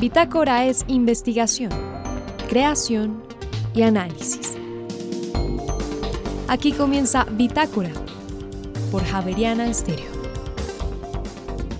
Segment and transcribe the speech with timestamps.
[0.00, 1.72] Bitácora es investigación,
[2.48, 3.20] creación
[3.74, 4.56] y análisis.
[6.46, 7.90] Aquí comienza Bitácora
[8.92, 10.06] por Javeriana Estéreo.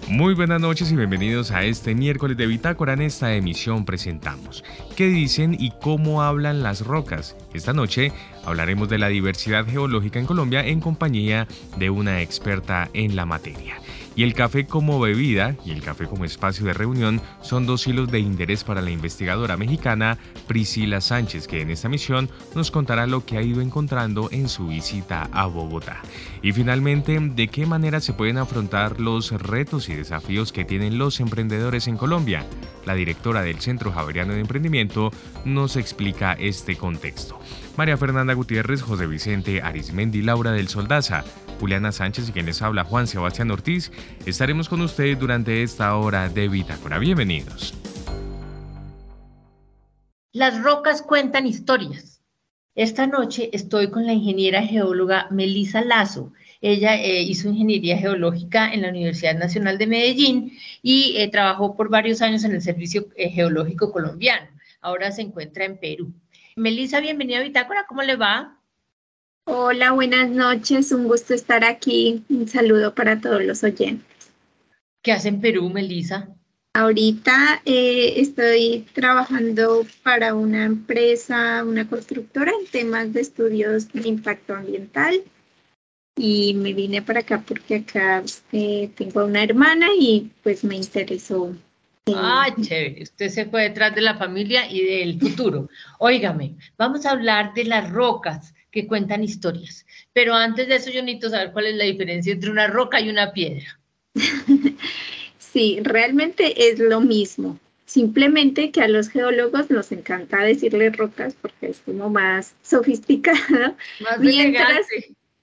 [0.08, 2.94] Muy buenas noches y bienvenidos a este miércoles de Bitácora.
[2.94, 4.64] En esta emisión presentamos
[4.96, 7.36] qué dicen y cómo hablan las rocas.
[7.54, 8.10] Esta noche
[8.44, 11.46] hablaremos de la diversidad geológica en Colombia en compañía
[11.76, 13.76] de una experta en la materia.
[14.18, 18.10] Y el café como bebida y el café como espacio de reunión son dos hilos
[18.10, 20.18] de interés para la investigadora mexicana
[20.48, 24.66] Priscila Sánchez, que en esta misión nos contará lo que ha ido encontrando en su
[24.66, 26.02] visita a Bogotá.
[26.42, 31.20] Y finalmente, de qué manera se pueden afrontar los retos y desafíos que tienen los
[31.20, 32.44] emprendedores en Colombia.
[32.86, 35.12] La directora del Centro Javeriano de Emprendimiento
[35.44, 37.38] nos explica este contexto.
[37.78, 41.22] María Fernanda Gutiérrez, José Vicente Arismendi, Laura del Soldaza,
[41.60, 43.92] Juliana Sánchez y quienes habla Juan Sebastián Ortiz,
[44.26, 46.98] estaremos con ustedes durante esta hora de Bitácora.
[46.98, 47.74] Bienvenidos.
[50.32, 52.20] Las rocas cuentan historias.
[52.74, 56.32] Esta noche estoy con la ingeniera geóloga Melisa Lazo.
[56.60, 61.90] Ella eh, hizo ingeniería geológica en la Universidad Nacional de Medellín y eh, trabajó por
[61.90, 64.48] varios años en el Servicio eh, Geológico Colombiano.
[64.80, 66.12] Ahora se encuentra en Perú.
[66.58, 68.58] Melisa, bienvenida a Bitácora, ¿cómo le va?
[69.44, 72.24] Hola, buenas noches, un gusto estar aquí.
[72.28, 74.32] Un saludo para todos los oyentes.
[75.00, 76.28] ¿Qué hace en Perú, Melisa?
[76.74, 84.56] Ahorita eh, estoy trabajando para una empresa, una constructora en temas de estudios de impacto
[84.56, 85.22] ambiental
[86.16, 91.54] y me vine para acá porque acá eh, tengo una hermana y pues me interesó.
[92.16, 93.02] Ah, chévere.
[93.02, 95.68] Usted se fue detrás de la familia y del futuro.
[95.98, 99.86] Óigame, vamos a hablar de las rocas que cuentan historias.
[100.12, 103.08] Pero antes de eso yo necesito saber cuál es la diferencia entre una roca y
[103.08, 103.78] una piedra.
[105.52, 107.58] Sí, realmente es lo mismo.
[107.86, 113.74] Simplemente que a los geólogos nos encanta decirle rocas porque es como más sofisticado.
[114.00, 114.86] Más mientras,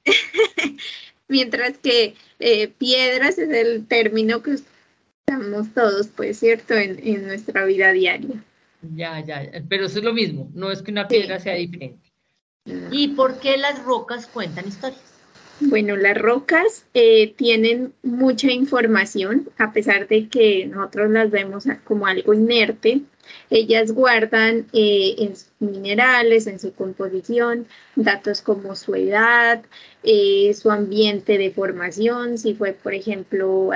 [1.27, 4.57] mientras que eh, piedras es el término que
[5.27, 6.75] usamos todos, pues, ¿cierto?
[6.75, 8.43] En, en, nuestra vida diaria.
[8.95, 12.11] Ya, ya, pero eso es lo mismo, no es que una piedra sea diferente.
[12.91, 15.01] ¿Y por qué las rocas cuentan historias?
[15.61, 22.07] Bueno, las rocas eh, tienen mucha información, a pesar de que nosotros las vemos como
[22.07, 23.01] algo inerte.
[23.49, 29.63] Ellas guardan eh, en sus minerales, en su composición, datos como su edad,
[30.03, 33.71] eh, su ambiente de formación, si fue, por ejemplo,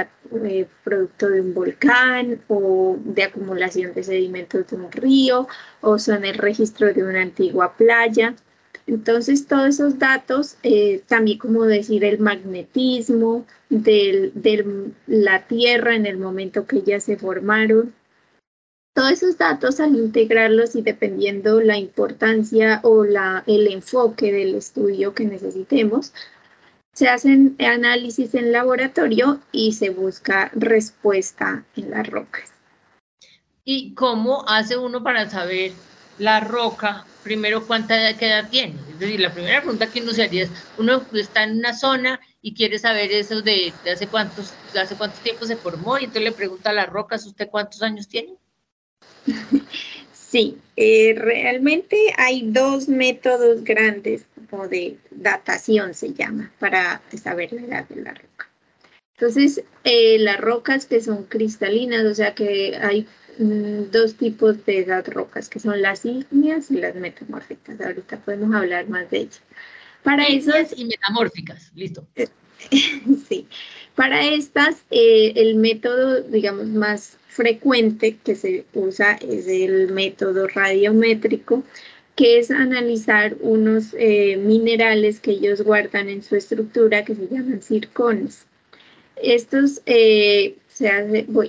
[0.84, 5.48] producto de un volcán o de acumulación de sedimentos de un río,
[5.82, 8.36] o son el registro de una antigua playa.
[8.90, 14.32] Entonces, todos esos datos, eh, también como decir el magnetismo de
[15.06, 17.94] la Tierra en el momento que ya se formaron,
[19.00, 25.14] todos esos datos al integrarlos y dependiendo la importancia o la, el enfoque del estudio
[25.14, 26.12] que necesitemos,
[26.92, 32.52] se hacen análisis en laboratorio y se busca respuesta en las rocas.
[33.64, 35.72] ¿Y cómo hace uno para saber
[36.18, 38.76] la roca primero cuánta edad, tiene.
[38.92, 42.20] Es decir, la primera pregunta que uno se haría es, uno está en una zona
[42.42, 46.32] y quiere saber eso de, hace cuántos, hace cuánto tiempo se formó, y entonces le
[46.34, 48.36] pregunta a las rocas, ¿usted cuántos años tiene?
[50.14, 57.62] Sí, eh, realmente hay dos métodos grandes como de datación se llama para saber la
[57.62, 58.48] edad de la roca.
[59.16, 63.08] Entonces, eh, las rocas que son cristalinas, o sea que hay
[63.40, 67.80] Mm, dos tipos de edad rocas, que son las ígneas y las metamórficas.
[67.80, 69.42] Ahorita podemos hablar más de ellas.
[70.04, 72.06] Para esas y metamórficas, listo.
[73.30, 73.48] sí,
[73.96, 81.64] para estas eh, el método, digamos, más frecuente que se usa es el método radiométrico,
[82.18, 87.62] que es analizar unos eh, minerales que ellos guardan en su estructura que se llaman
[87.62, 88.46] circones.
[89.16, 90.58] Estos eh,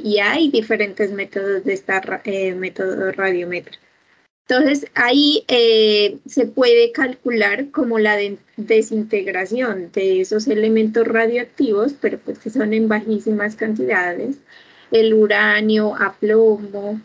[0.02, 3.82] y hay diferentes métodos de esta eh, método radiométrico.
[4.48, 8.16] Entonces, ahí eh, se puede calcular como la
[8.56, 14.38] desintegración de esos elementos radioactivos, pero pues que son en bajísimas cantidades,
[14.90, 17.00] el uranio, a plomo,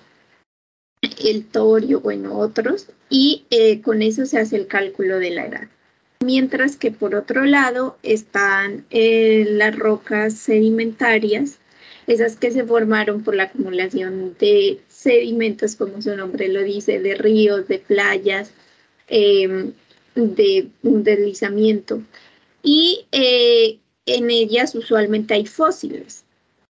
[1.23, 5.67] el torio, bueno, otros, y eh, con eso se hace el cálculo de la edad.
[6.23, 11.59] Mientras que por otro lado están las rocas sedimentarias,
[12.07, 17.15] esas que se formaron por la acumulación de sedimentos, como su nombre lo dice, de
[17.15, 18.51] ríos, de playas,
[19.07, 19.73] em,
[20.15, 22.01] de un deslizamiento.
[22.63, 26.24] Y eh, en ellas usualmente hay fósiles,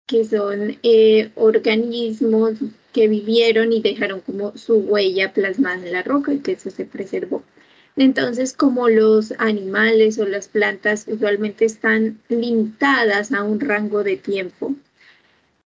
[0.06, 2.54] que son eh, organismos
[2.94, 6.86] que vivieron y dejaron como su huella plasmada en la roca y que eso se
[6.86, 7.44] preservó.
[7.98, 14.76] Entonces, como los animales o las plantas usualmente están limitadas a un rango de tiempo,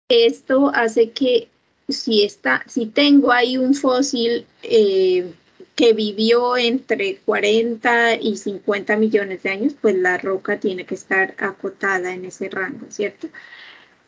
[0.10, 1.50] esto hace que
[1.88, 5.32] si, está, si tengo ahí un fósil eh,
[5.76, 11.36] que vivió entre 40 y 50 millones de años, pues la roca tiene que estar
[11.38, 13.30] acotada en ese rango, ¿cierto?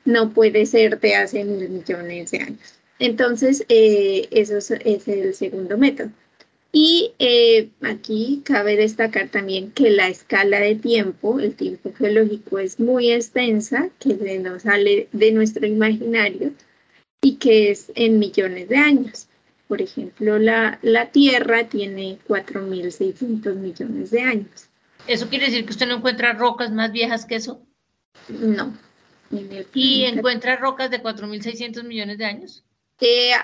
[0.06, 2.82] No puede ser de hace mil millones de años.
[3.00, 6.12] Entonces, eh, eso es, el segundo método.
[6.72, 12.80] Y eh, aquí cabe destacar también que la escala de tiempo, el tiempo geológico es
[12.80, 16.54] muy extensa, que nos sale de nuestro imaginario
[17.22, 19.28] y que es en millones de años.
[19.68, 24.70] Por ejemplo, la, la Tierra tiene 4.600 millones de años.
[25.08, 27.62] ¿Eso quiere decir que usted no encuentra rocas más viejas que eso?
[28.30, 28.78] No.
[29.74, 32.64] ¿Y encuentra rocas de 4.600 millones de años?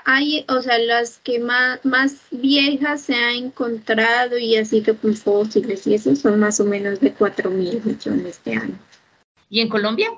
[0.05, 5.15] hay, o sea, las que más, más viejas se han encontrado y así que con
[5.15, 8.79] fósiles y eso son más o menos de 4 mil millones de años.
[9.49, 10.11] ¿Y en Colombia?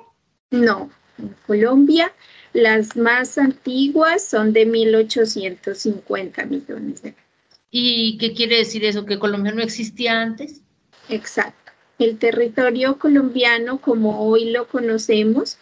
[0.51, 2.11] No, en Colombia
[2.53, 7.23] las más antiguas son de 1850 millones de años.
[7.71, 9.05] ¿Y qué quiere decir eso?
[9.05, 10.61] ¿Que Colombia no existía antes?
[11.07, 11.68] Exacto.
[11.99, 15.57] El territorio colombiano, como hoy lo conocemos,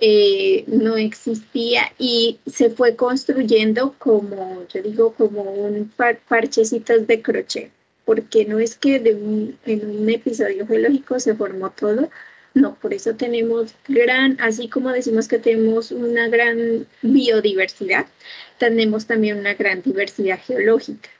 [0.00, 7.22] eh, no existía y se fue construyendo como, yo digo, como un par parchecitos de
[7.22, 7.70] crochet,
[8.04, 12.10] porque no es que de en un episodio geológico se formó todo,
[12.52, 18.06] no, por eso tenemos gran, así como decimos que tenemos una gran biodiversidad,
[18.58, 21.10] tenemos también una gran diversidad geológica.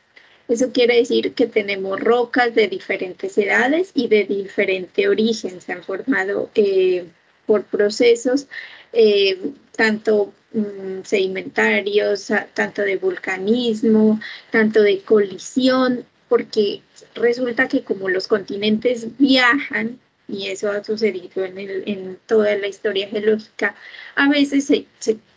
[0.49, 5.61] Eso quiere decir que tenemos rocas de diferentes edades y de diferente origen.
[5.61, 7.05] Se han formado eh,
[7.47, 8.47] por procesos
[8.93, 9.39] eh,
[9.77, 14.21] tanto mm, sedimentarios, tanto de vulcanismo,
[14.51, 16.83] tanto de colisión, porque
[17.15, 19.99] resulta que como los continentes viajan,
[20.29, 23.77] y eso ha sucedido en, en toda la historia geológica,
[24.15, 24.73] a veces,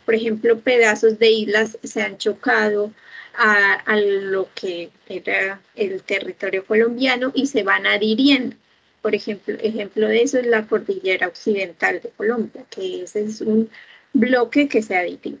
[0.04, 2.92] por ejemplo, pedazos de islas se han chocado
[3.36, 8.56] a, lo que era el territorio colombiano y se van adhiriendo.
[9.02, 13.70] Por ejemplo, ejemplo de eso es la cordillera occidental de Colombia, que ese es un
[14.12, 15.38] bloque que se aditivo.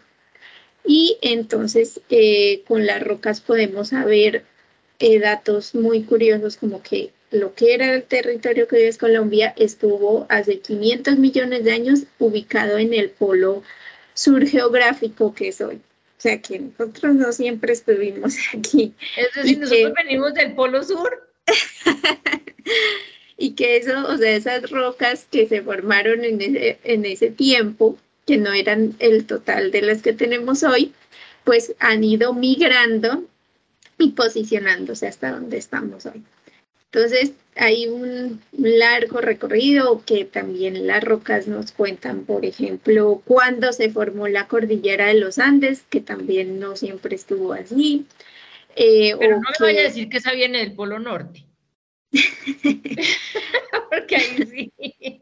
[0.84, 4.44] Y entonces eh, con las rocas podemos saber
[4.98, 9.54] eh, datos muy curiosos como que lo que era el territorio que hoy es Colombia
[9.56, 13.62] estuvo hace 500 millones de años ubicado en el polo
[14.14, 15.80] sur geográfico que es hoy.
[16.20, 18.92] O sea que nosotros no siempre estuvimos aquí.
[19.16, 21.26] Es decir, nosotros venimos del polo sur.
[23.38, 27.96] y que eso, o sea, esas rocas que se formaron en ese, en ese tiempo,
[28.26, 30.92] que no eran el total de las que tenemos hoy,
[31.44, 33.24] pues han ido migrando
[33.96, 36.22] y posicionándose hasta donde estamos hoy.
[36.92, 43.90] Entonces, hay un largo recorrido que también las rocas nos cuentan, por ejemplo, cuándo se
[43.90, 48.06] formó la cordillera de los Andes, que también no siempre estuvo allí.
[48.76, 51.44] Eh, Pero no me vaya a decir que esa viene del Polo Norte.
[53.90, 55.20] Porque ahí sí.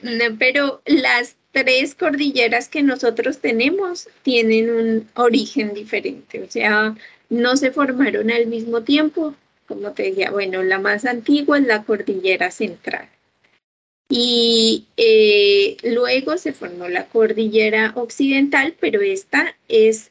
[0.38, 6.94] pero las tres cordilleras que nosotros tenemos tienen un origen diferente, o sea,
[7.28, 9.34] no se formaron al mismo tiempo.
[9.68, 13.08] Como te decía, bueno, la más antigua es la cordillera central.
[14.08, 20.10] Y eh, luego se formó la cordillera occidental, pero esta es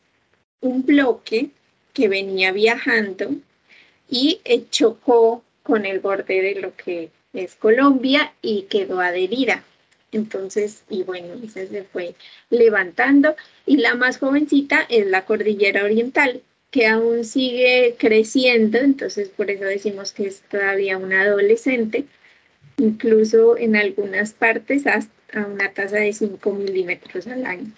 [0.61, 1.49] un bloque
[1.93, 3.31] que venía viajando
[4.07, 9.63] y eh, chocó con el borde de lo que es Colombia y quedó adherida.
[10.11, 12.15] Entonces, y bueno, se fue
[12.49, 13.35] levantando.
[13.65, 19.63] Y la más jovencita es la cordillera oriental, que aún sigue creciendo, entonces por eso
[19.63, 22.05] decimos que es todavía una adolescente,
[22.77, 27.71] incluso en algunas partes hasta una tasa de 5 milímetros al año.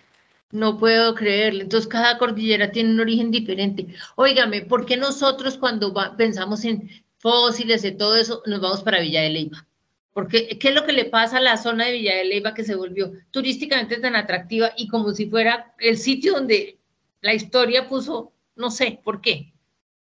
[0.51, 1.61] No puedo creerlo.
[1.61, 3.85] Entonces, cada cordillera tiene un origen diferente.
[4.15, 9.21] Óigame, ¿por qué nosotros cuando pensamos en fósiles y todo eso, nos vamos para Villa
[9.21, 9.67] de Leyva.
[10.13, 12.63] Porque, ¿qué es lo que le pasa a la zona de Villa de Leyva que
[12.63, 16.79] se volvió turísticamente tan atractiva y como si fuera el sitio donde
[17.21, 19.51] la historia puso, no sé, ¿por qué?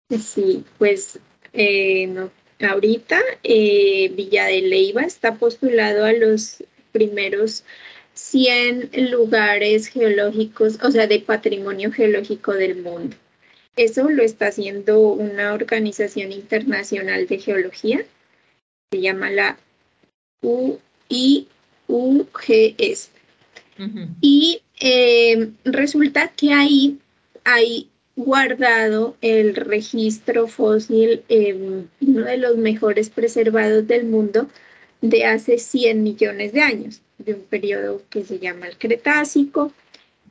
[0.09, 1.21] Sí, pues
[1.53, 2.29] eh,
[2.61, 7.63] ahorita eh, Villa de Leyva está postulado a los primeros
[8.15, 13.17] 100 lugares geológicos, o sea, de patrimonio geológico del mundo.
[13.77, 18.05] Eso lo está haciendo una organización internacional de geología,
[18.91, 19.59] se llama la
[20.41, 20.81] UIUGS.
[24.21, 26.99] Y eh, resulta que ahí
[27.45, 31.23] hay guardado el registro fósil,
[32.01, 34.49] uno de los mejores preservados del mundo,
[35.01, 39.73] de hace 100 millones de años, de un periodo que se llama el Cretácico.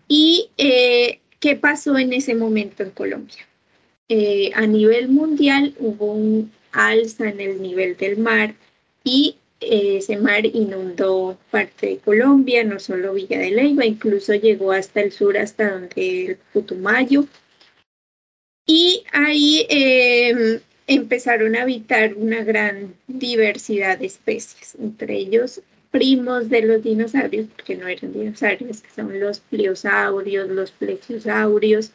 [0.10, 3.48] ¿Y eh, qué pasó en ese momento en Colombia?
[4.10, 8.53] Eh, a nivel mundial hubo un alza en el nivel del mar
[9.06, 14.74] y eh, ese mar inundó parte de Colombia, no solo Villa de Leyva, incluso llegó
[14.74, 17.25] hasta el sur, hasta donde el Putumayo.
[18.68, 26.62] Y ahí em, empezaron a habitar una gran diversidad de especies, entre ellos primos de
[26.62, 31.92] los dinosaurios, porque no eran dinosaurios, que son los pliosaurios, los plesiosaurios,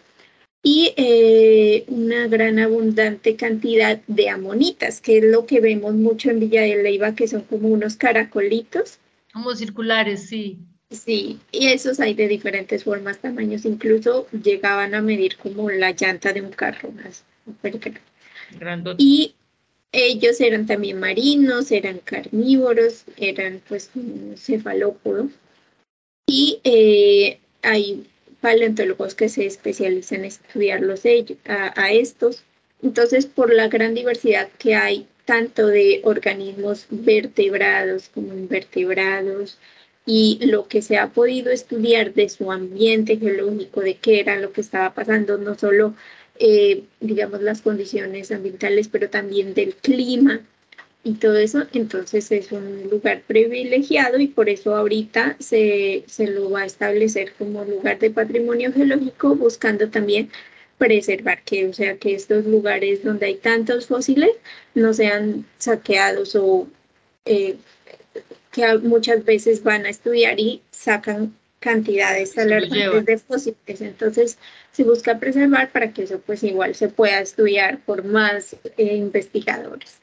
[0.62, 6.40] y eh, una gran abundante cantidad de amonitas, que es lo que vemos mucho en
[6.40, 8.98] Villa de Leyva, que son como unos caracolitos.
[9.32, 10.58] Como circulares, sí.
[10.92, 16.32] Sí, y esos hay de diferentes formas, tamaños, incluso llegaban a medir como la llanta
[16.32, 17.24] de un carro, más
[18.98, 19.34] Y
[19.90, 23.90] ellos eran también marinos, eran carnívoros, eran pues
[24.36, 25.30] cefalópodos.
[26.26, 28.06] Y eh, hay
[28.40, 31.02] paleontólogos que se especializan en estudiarlos
[31.46, 32.44] a, a estos.
[32.82, 39.58] Entonces, por la gran diversidad que hay, tanto de organismos vertebrados como invertebrados,
[40.06, 44.52] y lo que se ha podido estudiar de su ambiente geológico, de qué era lo
[44.52, 45.94] que estaba pasando, no solo,
[46.38, 50.40] eh, digamos, las condiciones ambientales, pero también del clima,
[51.04, 56.50] y todo eso, entonces es un lugar privilegiado y por eso ahorita se, se lo
[56.50, 60.30] va a establecer como lugar de patrimonio geológico, buscando también
[60.78, 64.30] preservar que, o sea, que estos lugares donde hay tantos fósiles
[64.74, 66.68] no sean saqueados o
[67.24, 67.56] eh,
[68.52, 73.80] que muchas veces van a estudiar y sacan cantidades alarmantes de fósiles.
[73.80, 74.38] Entonces,
[74.72, 80.02] se busca preservar para que eso pues igual se pueda estudiar por más eh, investigadores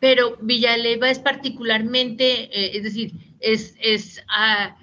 [0.00, 4.76] pero Villaleiva es particularmente, eh, es decir, es, es ah,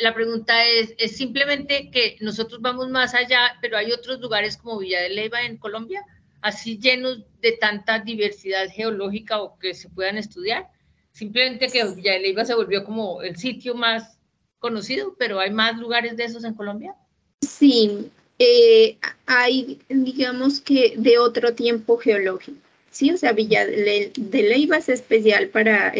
[0.00, 4.78] la pregunta es, ¿es simplemente que nosotros vamos más allá, pero hay otros lugares como
[4.78, 6.04] Villa de Leyva en Colombia,
[6.40, 10.68] así llenos de tanta diversidad geológica o que se puedan estudiar?
[11.12, 14.16] Simplemente que Villa de Leyva se volvió como el sitio más
[14.58, 16.94] conocido, pero ¿hay más lugares de esos en Colombia?
[17.40, 22.58] Sí, eh, hay, digamos que de otro tiempo geológico.
[22.90, 25.92] Sí, o sea, Villa de Leyva es especial para,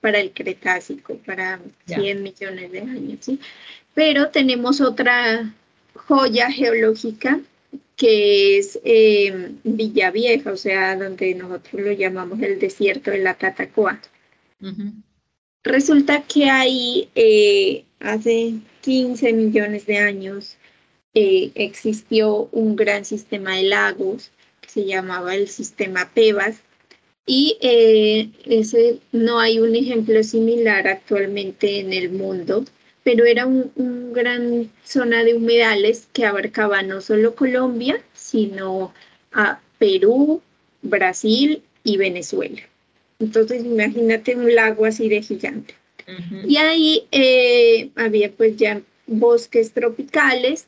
[0.00, 3.40] para el Cretácico, para 100 millones de años, ¿sí?
[3.94, 5.54] Pero tenemos otra
[5.94, 7.40] joya geológica
[7.96, 13.34] que es eh, Villa Vieja, o sea, donde nosotros lo llamamos el desierto de la
[13.34, 14.00] Tatacoa.
[15.62, 20.56] Resulta que ahí eh, hace 15 millones de años
[21.14, 24.30] eh, existió un gran sistema de lagos
[24.68, 26.60] se llamaba el sistema Pebas
[27.26, 32.64] y eh, ese no hay un ejemplo similar actualmente en el mundo,
[33.02, 38.92] pero era un gran zona de humedales que abarcaba no solo Colombia, sino
[39.32, 40.42] a Perú,
[40.82, 42.62] Brasil y Venezuela.
[43.18, 45.74] Entonces imagínate un lago así de gigante.
[46.46, 50.66] Y ahí eh, había pues ya bosques tropicales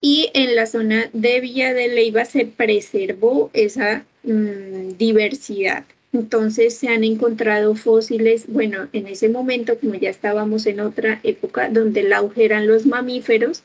[0.00, 5.84] y en la zona de Villa de Leyva se preservó esa mm, diversidad.
[6.12, 11.68] Entonces se han encontrado fósiles, bueno, en ese momento, como ya estábamos en otra época
[11.68, 13.62] donde el auge eran los mamíferos,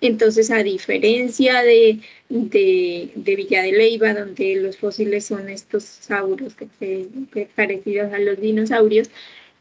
[0.00, 7.08] entonces a diferencia de, de, Villa de Leyva, donde los fósiles son estos sauros que,
[7.54, 9.10] parecidos a los dinosaurios,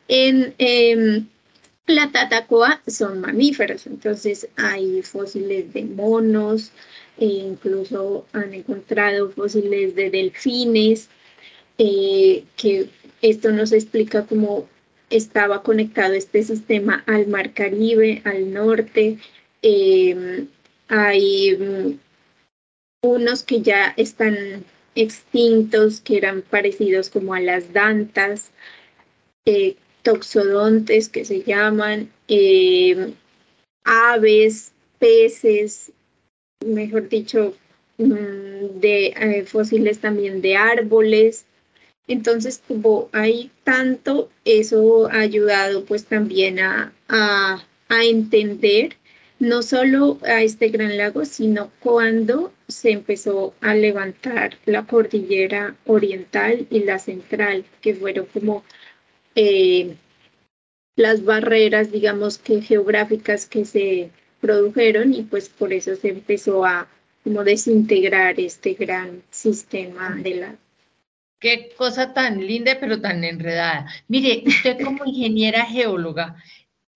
[0.08, 1.27] en, em,
[1.88, 6.72] la tatacoa son mamíferos, entonces hay fósiles de monos,
[7.18, 11.10] e incluso han encontrado fósiles de delfines,
[11.77, 12.89] eh, que
[13.22, 14.68] esto nos explica cómo
[15.10, 19.18] estaba conectado este sistema al mar Caribe, al norte.
[19.67, 20.48] Em,
[20.89, 22.00] hay mm,
[23.01, 28.51] unos que ya están extintos, que eran parecidos como a las dantas,
[29.45, 33.15] eh, toxodontes que se llaman, eh,
[33.84, 35.91] aves, peces,
[36.63, 37.55] mejor dicho,
[37.98, 41.45] mm, de eh, fósiles también de árboles.
[42.07, 48.95] Entonces, como hay tanto, eso ha ayudado pues también a, a, a entender
[49.46, 56.66] no solo a este gran lago, sino cuando se empezó a levantar la cordillera oriental
[56.72, 58.64] y la central, que fueron como
[59.36, 59.96] eh,
[60.96, 64.10] las barreras, digamos que geográficas que se
[64.42, 66.88] produjeron y pues por eso se empezó a
[67.24, 70.56] como desintegrar este gran sistema de la...
[71.40, 73.88] Qué cosa tan linda pero tan enredada.
[74.08, 76.36] Mire, usted como ingeniera geóloga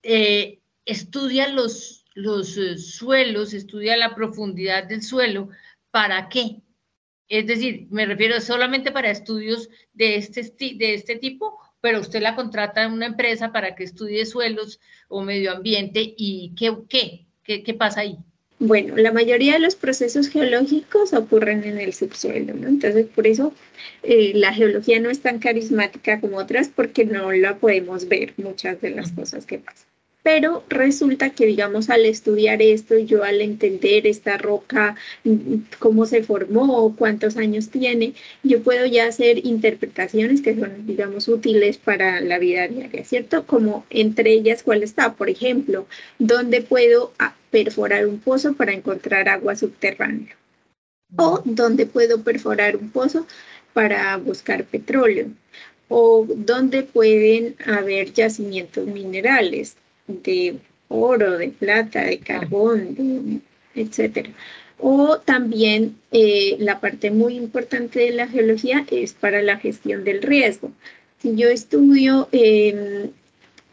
[0.02, 5.50] eh, estudia los, los eh, suelos, estudia la profundidad del suelo,
[5.92, 6.62] ¿para qué?
[7.28, 10.42] Es decir, me refiero solamente para estudios de este,
[10.76, 15.22] de este tipo, pero usted la contrata en una empresa para que estudie suelos o
[15.22, 17.26] medio ambiente y ¿qué, qué?
[17.44, 18.18] ¿Qué, qué pasa ahí?
[18.60, 22.68] Bueno, la mayoría de los procesos geológicos ocurren en el subsuelo, ¿no?
[22.68, 23.54] Entonces, por eso
[24.04, 28.82] eh, la geología no es tan carismática como otras porque no la podemos ver muchas
[28.82, 29.89] de las cosas que pasan.
[30.22, 34.96] Pero resulta que, digamos, al estudiar esto, yo al entender esta roca,
[35.80, 41.78] cómo se formó, cuántos años tiene, yo puedo ya hacer interpretaciones que son, digamos, útiles
[41.78, 43.46] para la vida diaria, ¿cierto?
[43.46, 45.14] Como entre ellas, ¿cuál está?
[45.16, 45.88] Por ejemplo,
[46.20, 47.14] ¿dónde puedo
[47.50, 50.36] perforar un pozo para encontrar agua subterránea?
[51.16, 53.26] ¿O dónde puedo perforar un pozo
[53.74, 55.28] para buscar petróleo?
[55.88, 59.78] ¿O dónde pueden haber yacimientos minerales?
[60.10, 63.42] De oro, de plata, de carbón,
[63.76, 64.30] etcétera.
[64.80, 70.22] O también eh, la parte muy importante de la geología es para la gestión del
[70.22, 70.72] riesgo.
[71.22, 73.10] Si yo estudio eh,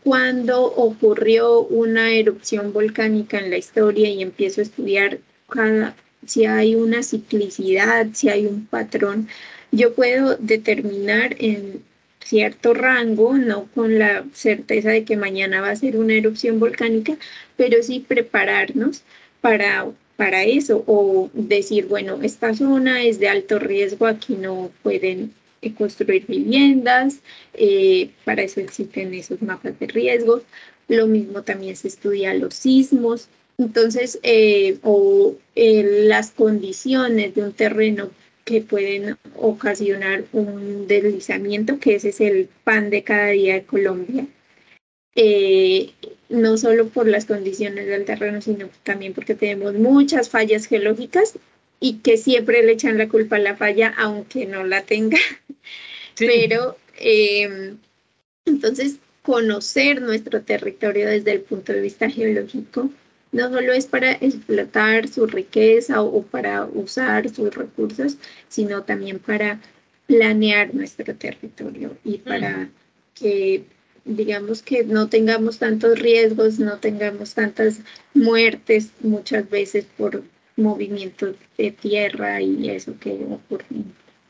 [0.03, 6.75] cuándo ocurrió una erupción volcánica en la historia y empiezo a estudiar cada, si hay
[6.75, 9.29] una ciclicidad, si hay un patrón,
[9.71, 11.83] yo puedo determinar en
[12.27, 17.17] cierto rango, no con la certeza de que mañana va a ser una erupción volcánica,
[17.57, 19.05] pero sí prepararnos
[19.41, 25.33] para, para eso o decir, bueno, esta zona es de alto riesgo, aquí no pueden
[25.63, 27.21] eh, construir viviendas,
[27.55, 30.43] eh, para eso existen esos mapas de riesgos.
[30.89, 33.29] Lo mismo también se estudia los sismos,
[33.59, 38.11] entonces, eh, o las condiciones de un terreno
[38.47, 44.27] que pueden ocasionar un deslizamiento, que ese es el pan de cada día de Colombia.
[45.17, 45.91] Eh,
[46.29, 51.35] no solo por las condiciones del terreno, sino también porque tenemos muchas fallas geológicas
[51.81, 55.19] y que siempre le echan la culpa a la falla, aunque no la tenga.
[56.17, 57.79] Pero em,
[58.45, 62.91] entonces, conocer nuestro territorio desde el punto de vista geológico
[63.37, 68.17] no solo es para explotar su riqueza o, para usar sus recursos,
[68.49, 69.61] sino también para
[70.07, 72.69] planear nuestro territorio y para
[73.15, 73.65] que
[74.05, 77.81] digamos que no tengamos tantos riesgos, no tengamos tantas
[78.15, 80.23] muertes muchas veces por
[80.57, 83.67] movimientos de tierra y eso que ocurre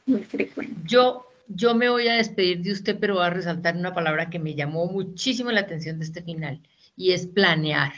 [0.06, 0.74] muy frecuente.
[0.84, 4.38] Yo, yo me voy a despedir de usted, pero voy a resaltar una palabra que
[4.38, 6.60] me llamó muchísimo la atención de este final
[6.96, 7.92] y es planear.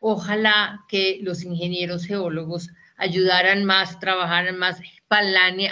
[0.00, 4.80] Ojalá que los ingenieros geólogos ayudaran más, trabajaran más,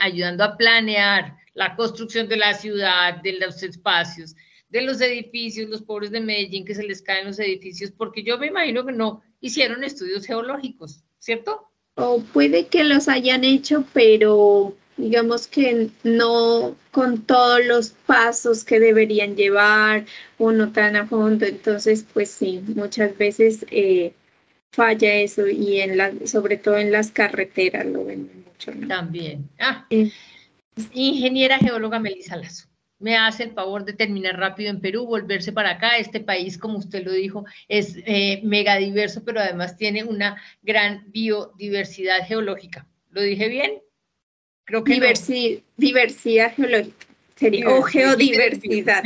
[0.01, 4.35] ayudando a planear la construcción de la ciudad, de los espacios,
[4.69, 8.39] de los edificios, los pobres de Medellín que se les caen los edificios, porque yo
[8.39, 11.71] me imagino que no hicieron estudios geológicos, ¿cierto?
[11.95, 18.81] O puede que los hayan hecho, pero digamos que no con todos los pasos que
[18.81, 20.07] deberían llevar
[20.39, 21.47] o no tan a fondo.
[21.47, 24.15] Entonces, pues sí, muchas veces eh,
[24.73, 28.73] falla eso y en la, sobre todo en las carreteras lo ven mucho.
[28.89, 29.49] También.
[29.59, 29.87] Ah,
[30.93, 32.69] ingeniera geóloga Melissa Lazo.
[32.99, 35.99] Me hace el favor de terminar rápido en Perú, volverse para acá.
[35.99, 41.05] Este país, como usted lo dijo, es eh, mega diverso, pero además tiene una gran
[41.09, 42.87] biodiversidad geológica.
[43.11, 43.83] ¿Lo dije bien?
[44.67, 45.01] Creo que
[45.77, 47.07] diversidad geológica.
[47.37, 49.05] Sería, o geodiversidad.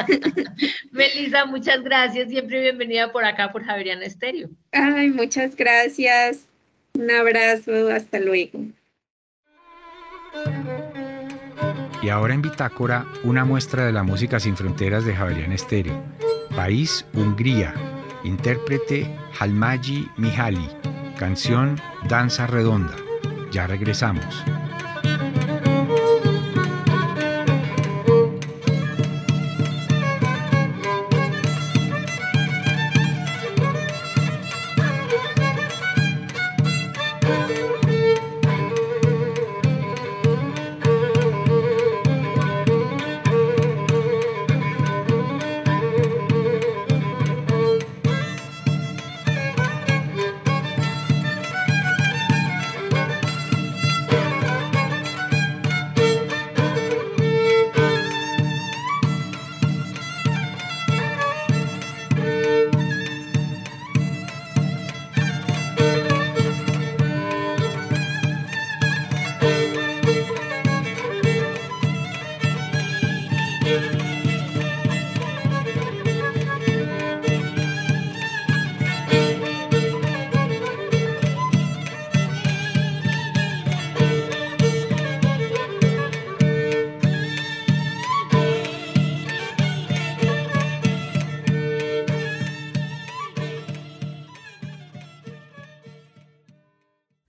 [0.92, 2.30] Melissa, muchas gracias.
[2.30, 4.48] Siempre bienvenida por acá, por Javeriana Estéreo.
[4.70, 6.46] Ay, muchas gracias.
[6.94, 7.90] Un abrazo.
[7.90, 8.60] Hasta luego.
[12.00, 16.00] Y ahora en Bitácora, una muestra de la música sin fronteras de Javeriana Estéreo.
[16.54, 17.74] País Hungría.
[18.24, 19.06] Intérprete
[19.38, 20.68] Halmaji Mihaly.
[21.18, 22.94] Canción Danza Redonda.
[23.52, 24.42] Ya regresamos.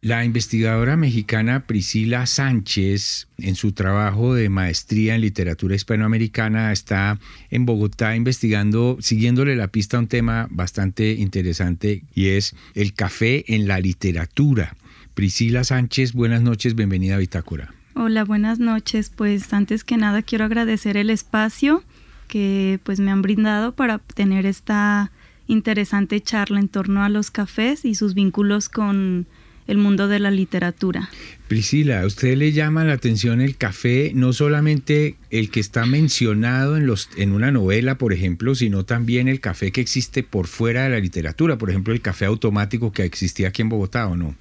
[0.03, 7.65] La investigadora mexicana Priscila Sánchez, en su trabajo de maestría en literatura hispanoamericana, está en
[7.65, 13.65] Bogotá investigando, siguiéndole la pista a un tema bastante interesante y es el café en
[13.65, 14.75] la literatura.
[15.13, 17.73] Priscila Sánchez, buenas noches, bienvenida a Bitácora.
[17.95, 19.09] Hola, buenas noches.
[19.09, 21.81] Pues antes que nada quiero agradecer el espacio
[22.27, 25.13] que pues me han brindado para tener esta
[25.47, 29.27] interesante charla en torno a los cafés y sus vínculos con
[29.67, 31.09] el mundo de la literatura.
[31.47, 36.77] Priscila, ¿a usted le llama la atención el café, no solamente el que está mencionado
[36.77, 40.83] en, los, en una novela, por ejemplo, sino también el café que existe por fuera
[40.83, 44.35] de la literatura, por ejemplo, el café automático que existía aquí en Bogotá, ¿o no?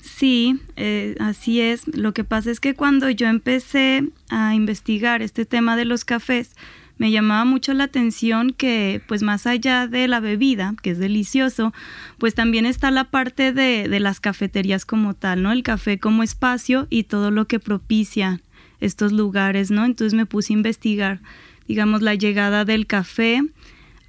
[0.00, 1.86] Sí, eh, así es.
[1.88, 6.50] Lo que pasa es que cuando yo empecé a investigar este tema de los cafés,
[6.98, 11.72] me llamaba mucho la atención que pues más allá de la bebida, que es delicioso,
[12.18, 15.52] pues también está la parte de, de las cafeterías como tal, ¿no?
[15.52, 18.40] El café como espacio y todo lo que propicia
[18.80, 19.84] estos lugares, ¿no?
[19.84, 21.20] Entonces me puse a investigar,
[21.66, 23.42] digamos, la llegada del café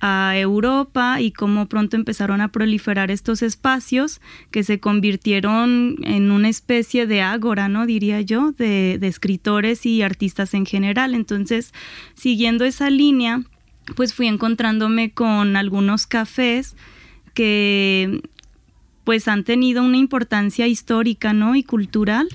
[0.02, 6.50] a Europa y cómo pronto empezaron a proliferar estos espacios que se convirtieron en una
[6.50, 7.86] especie de ágora, ¿no?
[7.86, 11.16] Diría yo, de, de escritores y artistas en general.
[11.16, 11.74] Entonces,
[12.14, 13.42] siguiendo esa línea,
[13.96, 16.76] pues fui encontrándome con algunos cafés
[17.34, 18.22] que
[19.04, 21.56] pues han tenido una importancia histórica, ¿no?
[21.56, 22.30] y cultural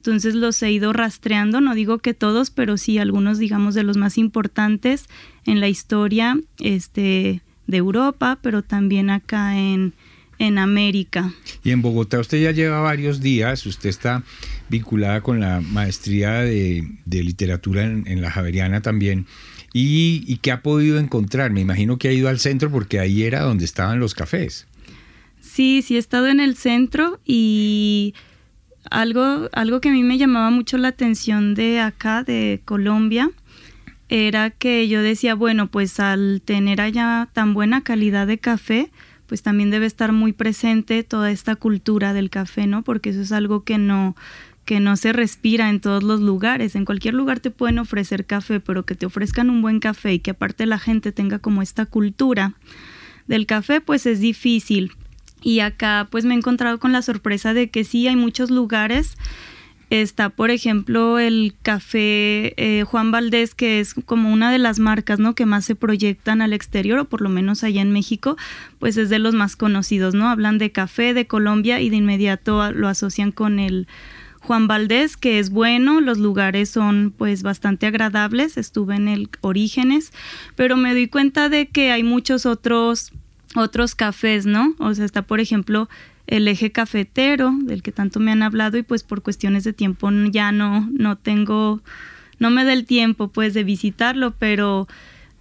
[0.00, 3.98] entonces los he ido rastreando, no digo que todos, pero sí algunos, digamos, de los
[3.98, 5.10] más importantes
[5.44, 9.92] en la historia este, de Europa, pero también acá en,
[10.38, 11.34] en América.
[11.62, 14.22] Y en Bogotá usted ya lleva varios días, usted está
[14.70, 19.26] vinculada con la maestría de, literatura en, la Javeriana también.
[19.74, 21.50] ¿Y, ¿Y qué ha podido encontrar?
[21.50, 24.66] Me imagino que ha ido al centro porque ahí era donde estaban los cafés.
[25.42, 28.14] Sí, sí he estado en el centro y
[28.90, 33.30] algo, algo que a mí me llamaba mucho la atención de acá, de Colombia,
[34.08, 38.90] era que yo decía, bueno, pues al tener allá tan buena calidad de café,
[39.26, 42.82] pues también debe estar muy presente toda esta cultura del café, ¿no?
[42.82, 44.16] Porque eso es algo que no
[44.64, 46.76] que no se respira en todos los lugares.
[46.76, 50.18] En cualquier lugar te pueden ofrecer café, pero que te ofrezcan un buen café y
[50.20, 52.54] que aparte la gente tenga como esta cultura
[53.26, 54.92] del café, pues es difícil.
[55.42, 59.16] Y acá pues me he encontrado con la sorpresa de que sí hay muchos lugares.
[59.90, 65.18] Está, por ejemplo, el café eh, Juan Valdés, que es como una de las marcas
[65.18, 65.34] ¿no?
[65.34, 68.36] que más se proyectan al exterior, o por lo menos allá en México,
[68.78, 70.28] pues es de los más conocidos, ¿no?
[70.28, 73.88] Hablan de café de Colombia y de inmediato lo asocian con el
[74.40, 80.12] Juan Valdés, que es bueno, los lugares son pues bastante agradables, estuve en el Orígenes,
[80.56, 83.12] pero me doy cuenta de que hay muchos otros
[83.54, 84.74] otros cafés, ¿no?
[84.78, 85.88] O sea, está por ejemplo
[86.26, 90.10] el eje cafetero, del que tanto me han hablado y pues por cuestiones de tiempo
[90.30, 91.80] ya no, no tengo,
[92.38, 94.86] no me da el tiempo pues de visitarlo, pero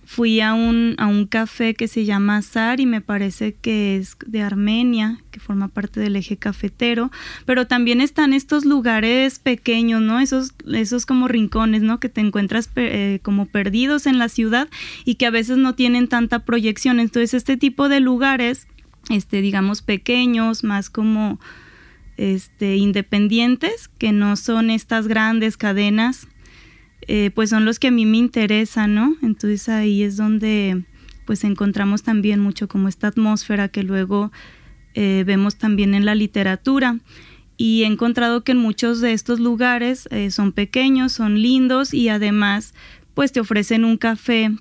[0.09, 4.17] fui a un, a un café que se llama Azar y me parece que es
[4.25, 7.11] de Armenia, que forma parte del eje cafetero,
[7.45, 10.19] pero también están estos lugares pequeños, ¿no?
[10.19, 11.99] Esos, esos como rincones, ¿no?
[11.99, 14.67] Que te encuentras eh, como perdidos en la ciudad
[15.05, 16.99] y que a veces no tienen tanta proyección.
[16.99, 18.65] Entonces este tipo de lugares,
[19.11, 21.39] este, digamos, pequeños, más como
[22.17, 26.27] este, independientes, que no son estas grandes cadenas
[27.07, 29.15] eh, pues son los que a mí me interesan, ¿no?
[29.21, 30.83] Entonces ahí es donde
[31.25, 34.31] pues encontramos también mucho como esta atmósfera que luego
[34.95, 36.99] eh, vemos también en la literatura.
[37.55, 42.09] Y he encontrado que en muchos de estos lugares eh, son pequeños, son lindos y
[42.09, 42.73] además
[43.13, 44.51] pues te ofrecen un café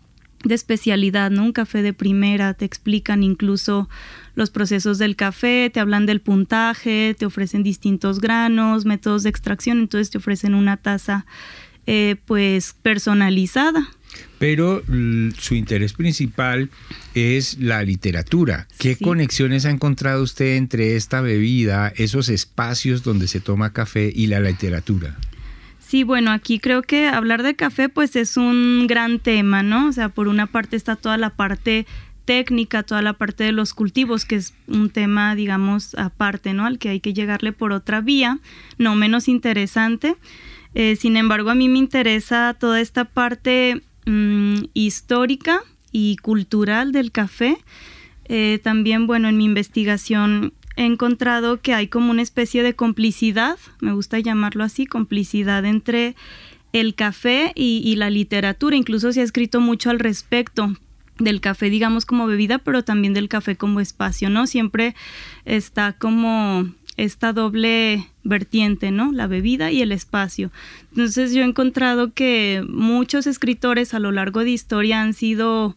[0.45, 1.45] de especialidad, ¿no?
[1.45, 3.89] Un café de primera, te explican incluso
[4.35, 9.79] los procesos del café, te hablan del puntaje, te ofrecen distintos granos, métodos de extracción,
[9.79, 11.27] entonces te ofrecen una taza
[11.91, 13.89] eh, pues personalizada.
[14.39, 14.83] Pero
[15.39, 16.69] su interés principal
[17.15, 18.69] es la literatura.
[18.79, 24.27] ¿Qué conexiones ha encontrado usted entre esta bebida, esos espacios donde se toma café y
[24.27, 25.17] la literatura?
[25.81, 29.89] Sí, bueno, aquí creo que hablar de café pues es un gran tema, ¿no?
[29.89, 31.87] O sea, por una parte está toda la parte
[32.27, 36.67] técnica, toda la parte de los cultivos, que es un tema, digamos, aparte, ¿no?
[36.67, 38.41] Al que hay que llegarle por otra vía,
[38.77, 40.17] no menos interesante.
[40.79, 47.11] Eh, sin embargo, a mí me interesa toda esta parte mm, histórica y cultural del
[47.11, 47.57] café.
[48.27, 53.59] Eh, también, bueno, en mi investigación he encontrado que hay como una especie de complicidad,
[53.81, 56.15] me gusta llamarlo así, complicidad entre
[56.73, 58.77] el café y, y, la literatura.
[58.77, 60.77] Incluso se ha escrito mucho al respecto
[61.19, 64.47] del café, digamos, como bebida, pero también del café como espacio, ¿no?
[64.47, 64.95] Siempre
[65.45, 69.13] está como esta doble vertiente, ¿no?
[69.13, 70.51] La bebida y el espacio.
[70.91, 75.77] Entonces yo he encontrado que muchos escritores a lo largo de historia han sido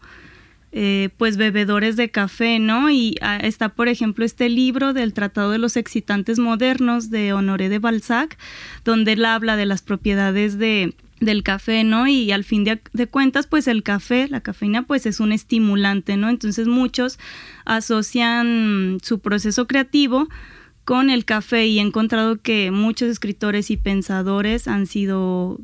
[0.71, 2.89] eh, pues bebedores de café, ¿no?
[2.89, 7.69] Y ah, está, por ejemplo, este libro del Tratado de los Excitantes Modernos de Honoré
[7.69, 8.37] de Balzac,
[8.83, 12.07] donde él habla de las propiedades de, del café, ¿no?
[12.07, 16.17] Y al fin de, de, cuentas, pues el café, la cafeína, pues es un estimulante,
[16.17, 16.29] ¿no?
[16.29, 17.19] Entonces muchos
[17.63, 20.29] asocian su proceso creativo
[20.91, 25.57] con el café y he encontrado que muchos escritores y pensadores han sido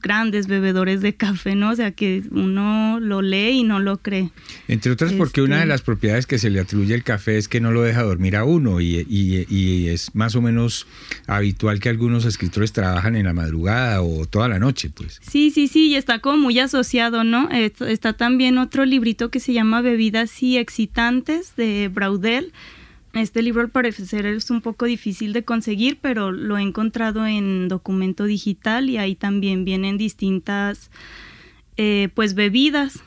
[0.00, 1.68] grandes bebedores de café, ¿no?
[1.68, 4.30] O sea, que uno lo lee y no lo cree.
[4.66, 7.46] Entre otras porque una de este las propiedades que se le atribuye al café es
[7.46, 10.86] que no lo deja dormir a uno y, y, es más o menos
[11.26, 15.20] habitual que algunos escritores trabajan en la madrugada o toda la noche, pues.
[15.20, 17.50] Sí, sí, sí, y está como muy asociado, ¿no?
[17.50, 22.54] Está también otro librito que se llama Bebidas y Excitantes de Braudel
[23.14, 27.68] este libro al parecer es un poco difícil de conseguir, pero lo he encontrado en
[27.68, 30.90] documento digital y ahí también vienen distintas
[31.76, 33.02] eh, pues bebidas,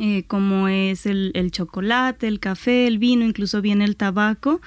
[0.00, 4.60] eh, como es el, el chocolate, el café, el vino, incluso viene el tabaco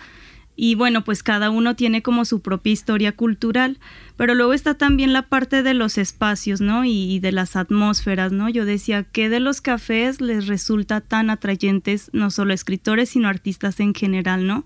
[0.64, 3.80] y bueno, pues cada uno tiene como su propia historia cultural,
[4.16, 6.86] pero luego está también la parte de los espacios, ¿no?
[6.86, 8.48] Y, de las atmósferas, ¿no?
[8.48, 13.80] Yo decía que de los cafés les resulta tan atrayentes no solo escritores, sino artistas
[13.80, 14.64] en general, ¿no?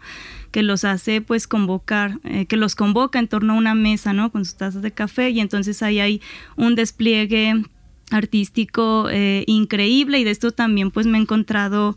[0.52, 4.34] Que los hace pues convocar, eh, que los convoca en torno a una mesa, ¿no?
[4.34, 6.22] Con sus tazas de café y entonces ahí hay
[6.58, 7.64] un despliegue
[8.12, 11.96] artístico eh, increíble y de esto también pues me he encontrado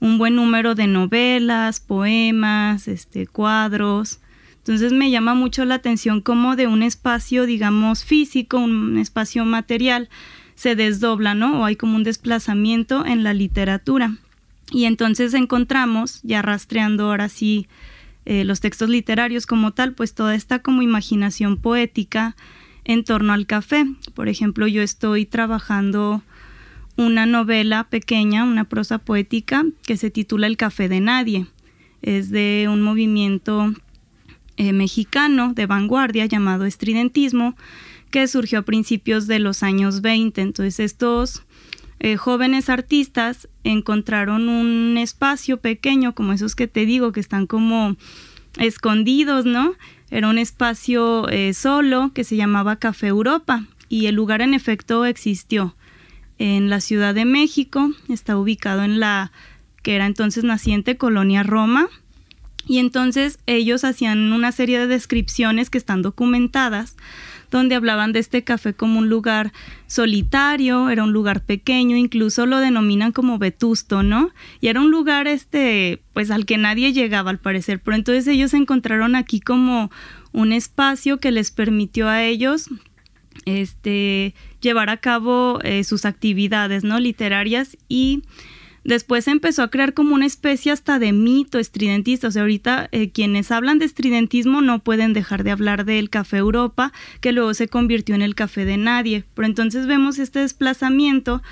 [0.00, 4.20] un buen número de novelas, poemas, este, cuadros.
[4.58, 10.08] Entonces me llama mucho la atención cómo de un espacio, digamos, físico, un espacio material,
[10.54, 11.60] se desdobla, ¿no?
[11.60, 14.16] O hay como un desplazamiento en la literatura.
[14.72, 17.68] Y entonces encontramos, ya rastreando ahora sí
[18.24, 22.34] eh, los textos literarios como tal, pues toda esta como imaginación poética
[22.84, 23.86] en torno al café.
[24.14, 26.22] Por ejemplo, yo estoy trabajando
[26.96, 31.46] una novela pequeña, una prosa poética que se titula El Café de Nadie.
[32.02, 33.72] Es de un movimiento
[34.56, 37.54] eh, mexicano de vanguardia llamado estridentismo
[38.10, 40.40] que surgió a principios de los años 20.
[40.40, 41.42] Entonces estos
[41.98, 47.96] eh, jóvenes artistas encontraron un espacio pequeño como esos que te digo que están como
[48.58, 49.74] escondidos, ¿no?
[50.10, 55.04] Era un espacio eh, solo que se llamaba Café Europa y el lugar en efecto
[55.04, 55.75] existió
[56.38, 59.32] en la Ciudad de México, está ubicado en la
[59.82, 61.88] que era entonces naciente colonia Roma.
[62.66, 66.96] Y entonces ellos hacían una serie de descripciones que están documentadas,
[67.52, 69.52] donde hablaban de este café como un lugar
[69.86, 74.30] solitario, era un lugar pequeño, incluso lo denominan como vetusto, ¿no?
[74.60, 78.52] Y era un lugar este, pues al que nadie llegaba al parecer, pero entonces ellos
[78.52, 79.92] encontraron aquí como
[80.32, 82.68] un espacio que les permitió a ellos
[83.44, 86.98] este, llevar a cabo eh, sus actividades ¿no?
[86.98, 88.22] literarias y
[88.84, 92.28] después empezó a crear como una especie hasta de mito estridentista.
[92.28, 96.38] O sea, ahorita eh, quienes hablan de estridentismo no pueden dejar de hablar del Café
[96.38, 99.24] Europa, que luego se convirtió en el Café de Nadie.
[99.34, 101.42] Pero entonces vemos este desplazamiento.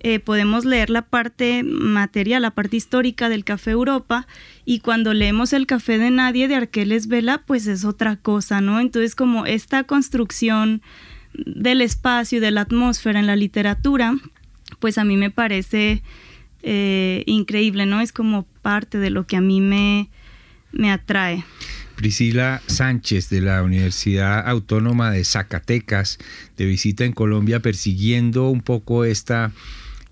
[0.00, 4.26] Eh, podemos leer la parte material, la parte histórica del Café Europa,
[4.64, 8.78] y cuando leemos el Café de Nadie de Arqueles Vela, pues es otra cosa, ¿no?
[8.78, 10.82] Entonces como esta construcción
[11.44, 14.14] del espacio y de la atmósfera en la literatura,
[14.80, 16.02] pues a mí me parece
[16.62, 18.00] eh, increíble, ¿no?
[18.00, 20.08] Es como parte de lo que a mí me,
[20.72, 21.44] me atrae.
[21.96, 26.18] Priscila Sánchez de la Universidad Autónoma de Zacatecas,
[26.56, 29.52] de visita en Colombia, persiguiendo un poco esta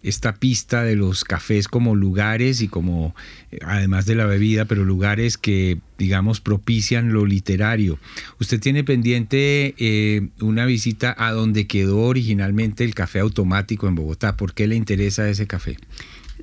[0.04, 3.16] esta pista de los cafés como lugares y como,
[3.50, 7.98] eh, además de la bebida, pero lugares que, digamos, propician lo literario.
[8.38, 14.36] Usted tiene pendiente eh, una visita a donde quedó originalmente el café automático en Bogotá.
[14.36, 15.78] ¿Por qué le interesa ese café?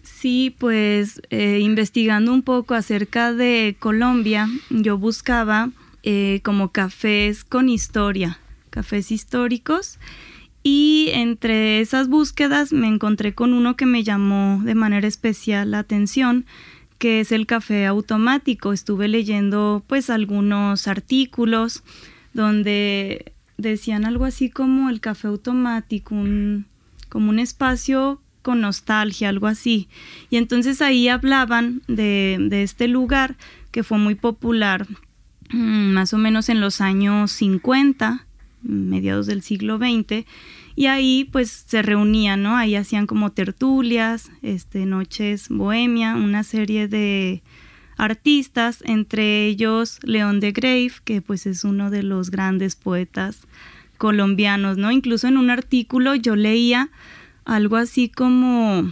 [0.02, 5.70] Sí, pues eh, investigando un poco acerca de Colombia, yo buscaba
[6.42, 8.40] como cafés con historia,
[8.72, 10.00] cafés históricos
[10.64, 15.80] y entre esas búsquedas me encontré con uno que me llamó de manera especial la
[15.80, 16.46] atención,
[17.00, 18.74] que es el café automático.
[18.74, 21.84] Estuve leyendo pues algunos artículos
[22.34, 26.68] donde decían algo así como el café automático, un,
[27.10, 29.88] como un espacio con nostalgia, algo así.
[30.30, 33.36] Y entonces ahí hablaban de, de este lugar
[33.72, 34.88] que fue muy popular
[35.50, 38.28] mm, más o menos en los años 50
[38.64, 40.26] mediados del siglo XX,
[40.76, 42.56] y ahí pues se reunían, ¿no?
[42.56, 47.44] Ahí hacían como tertulias, este, noches bohemia, una serie de
[47.98, 53.48] artistas, entre ellos León de Grave, que pues es uno de los grandes poetas
[53.98, 54.92] colombianos, ¿no?
[54.92, 56.90] Incluso en un artículo yo leía
[57.46, 58.92] algo así como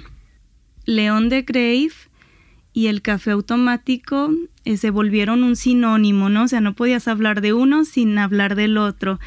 [0.86, 1.92] León de Grave
[2.74, 4.32] y el café automático
[4.66, 6.44] eh, se volvieron un sinónimo, ¿no?
[6.44, 9.20] O sea, no podías hablar de uno sin hablar del otro.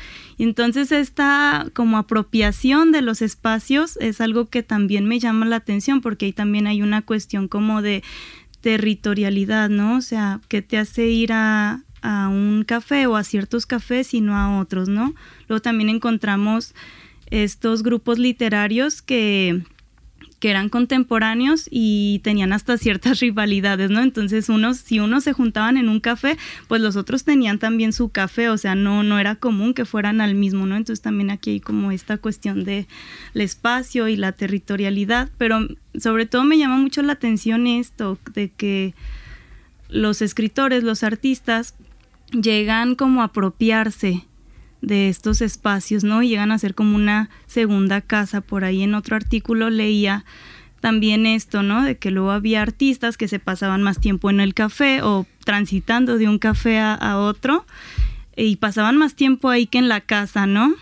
[0.43, 6.01] Entonces esta como apropiación de los espacios es algo que también me llama la atención
[6.01, 8.03] porque ahí también hay una cuestión como de
[8.61, 9.97] territorialidad, ¿no?
[9.97, 14.21] O sea, que te hace ir a, a un café o a ciertos cafés y
[14.21, 15.15] no a otros, ¿no?
[15.47, 16.75] Luego también encontramos
[17.31, 19.63] estos grupos literarios que
[20.43, 24.03] que eran contemporáneos y tenían hasta ciertas rivalidades, ¿no?
[24.03, 28.09] Entonces, unos, si unos se juntaban en un café, pues los otros tenían también su
[28.09, 30.75] café, o sea, no, no era común que fueran al mismo, ¿no?
[30.75, 32.89] Entonces también aquí hay como esta cuestión de
[33.35, 35.61] el espacio y la territorialidad, pero
[35.97, 38.95] sobre todo me llama mucho la atención esto de que
[39.91, 41.77] los escritores, los artistas,
[42.33, 44.27] llegan como a apropiarse
[44.83, 46.23] de estos espacios, ¿no?
[46.23, 48.41] Y llegan a ser como una segunda casa.
[48.41, 50.25] Por ahí en otro artículo leía
[50.81, 51.83] también esto, ¿no?
[51.83, 56.19] De que luego había artistas que se pasaban más tiempo en el café o transitando
[56.19, 57.65] de un café a, otro
[58.37, 60.75] y pasaban más tiempo ahí que en la casa, ¿no?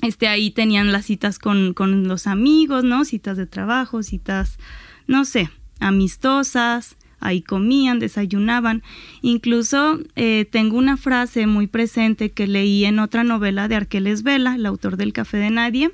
[0.00, 3.04] Este, ahí tenían las citas con, con los amigos, ¿no?
[3.04, 4.58] Citas de trabajo, citas,
[5.06, 8.82] no sé, amistosas, ahí comían, desayunaban.
[9.22, 14.54] Incluso eh, tengo una frase muy presente que leí en otra novela de Arqueles Vela,
[14.54, 15.90] el autor del Café de Nadie.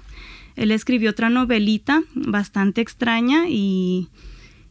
[0.57, 4.09] Él escribió otra novelita bastante extraña y,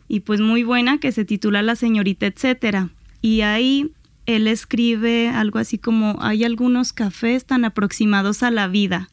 [0.08, 2.90] y pues muy buena que se titula La señorita, etcétera.
[3.22, 3.92] Y ahí
[4.26, 9.10] él escribe algo así como hay algunos cafés tan aproximados a la vida.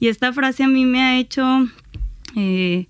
[0.00, 1.68] Y esta frase a mí me ha hecho
[2.36, 2.86] eh,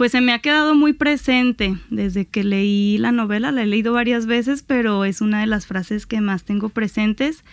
[0.00, 3.92] pues se me ha quedado muy presente desde que leí la novela, la he leído
[3.92, 7.44] varias veces, pero es una de las frases que más tengo presentes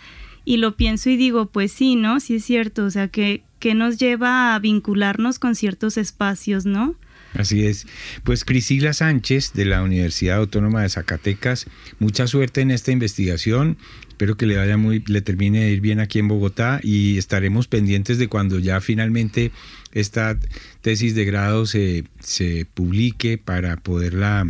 [0.46, 2.20] y lo pienso y digo, pues sí, ¿no?
[2.20, 6.94] Sí es cierto, o sea, que, que nos lleva a vincularnos con ciertos espacios, ¿no?
[7.34, 7.86] Así es.
[8.24, 11.66] Pues Crisila Sánchez de la Universidad Autónoma de Zacatecas,
[11.98, 13.76] mucha suerte en esta investigación.
[14.08, 17.68] Espero que le vaya muy, le termine de ir bien aquí en Bogotá y estaremos
[17.68, 19.52] pendientes de cuando ya finalmente
[19.92, 20.38] esta
[20.80, 24.46] tesis de grado se, se publique para poderla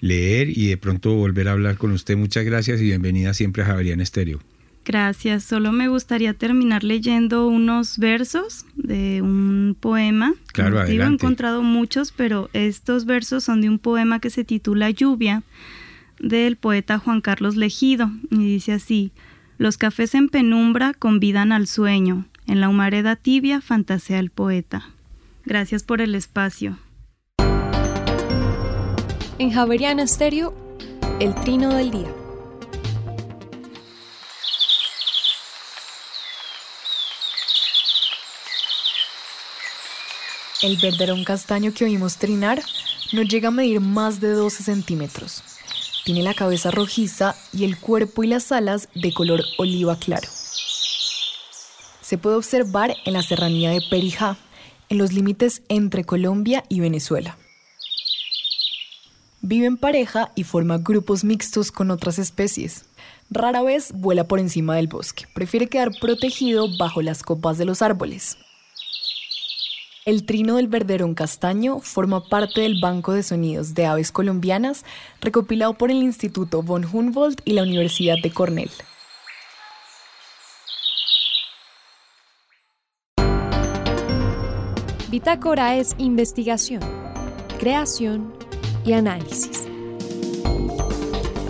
[0.00, 2.16] leer y de pronto volver a hablar con usted.
[2.16, 4.40] Muchas gracias y bienvenida siempre a Javerian Estéreo.
[4.84, 5.44] Gracias.
[5.44, 10.34] Solo me gustaría terminar leyendo unos versos de un poema.
[10.54, 15.42] Claro, He encontrado muchos, pero estos versos son de un poema que se titula Lluvia
[16.18, 19.12] del poeta Juan Carlos Legido y dice así,
[19.58, 24.90] los cafés en penumbra convidan al sueño, en la humareda tibia fantasea el poeta.
[25.44, 26.78] Gracias por el espacio.
[29.38, 30.52] En Javeriana Estéreo,
[31.20, 32.12] el trino del día.
[40.60, 42.60] El verderón castaño que oímos trinar
[43.12, 45.44] no llega a medir más de 12 centímetros
[46.08, 50.26] tiene la cabeza rojiza y el cuerpo y las alas de color oliva claro.
[52.08, 54.38] Se puede observar en la serranía de Perijá,
[54.88, 57.36] en los límites entre Colombia y Venezuela.
[59.42, 62.86] Vive en pareja y forma grupos mixtos con otras especies.
[63.28, 67.82] Rara vez vuela por encima del bosque, prefiere quedar protegido bajo las copas de los
[67.82, 68.38] árboles.
[70.06, 74.86] El trino del verderón castaño forma parte del Banco de Sonidos de Aves Colombianas
[75.20, 78.70] recopilado por el Instituto von Humboldt y la Universidad de Cornell.
[85.10, 86.82] Bitácora es investigación,
[87.58, 88.30] creación
[88.84, 89.66] y análisis.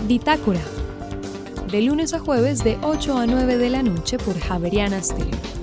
[0.07, 0.61] Bitácora,
[1.69, 5.58] de lunes a jueves de 8 a 9 de la noche por Javeriana Stereo.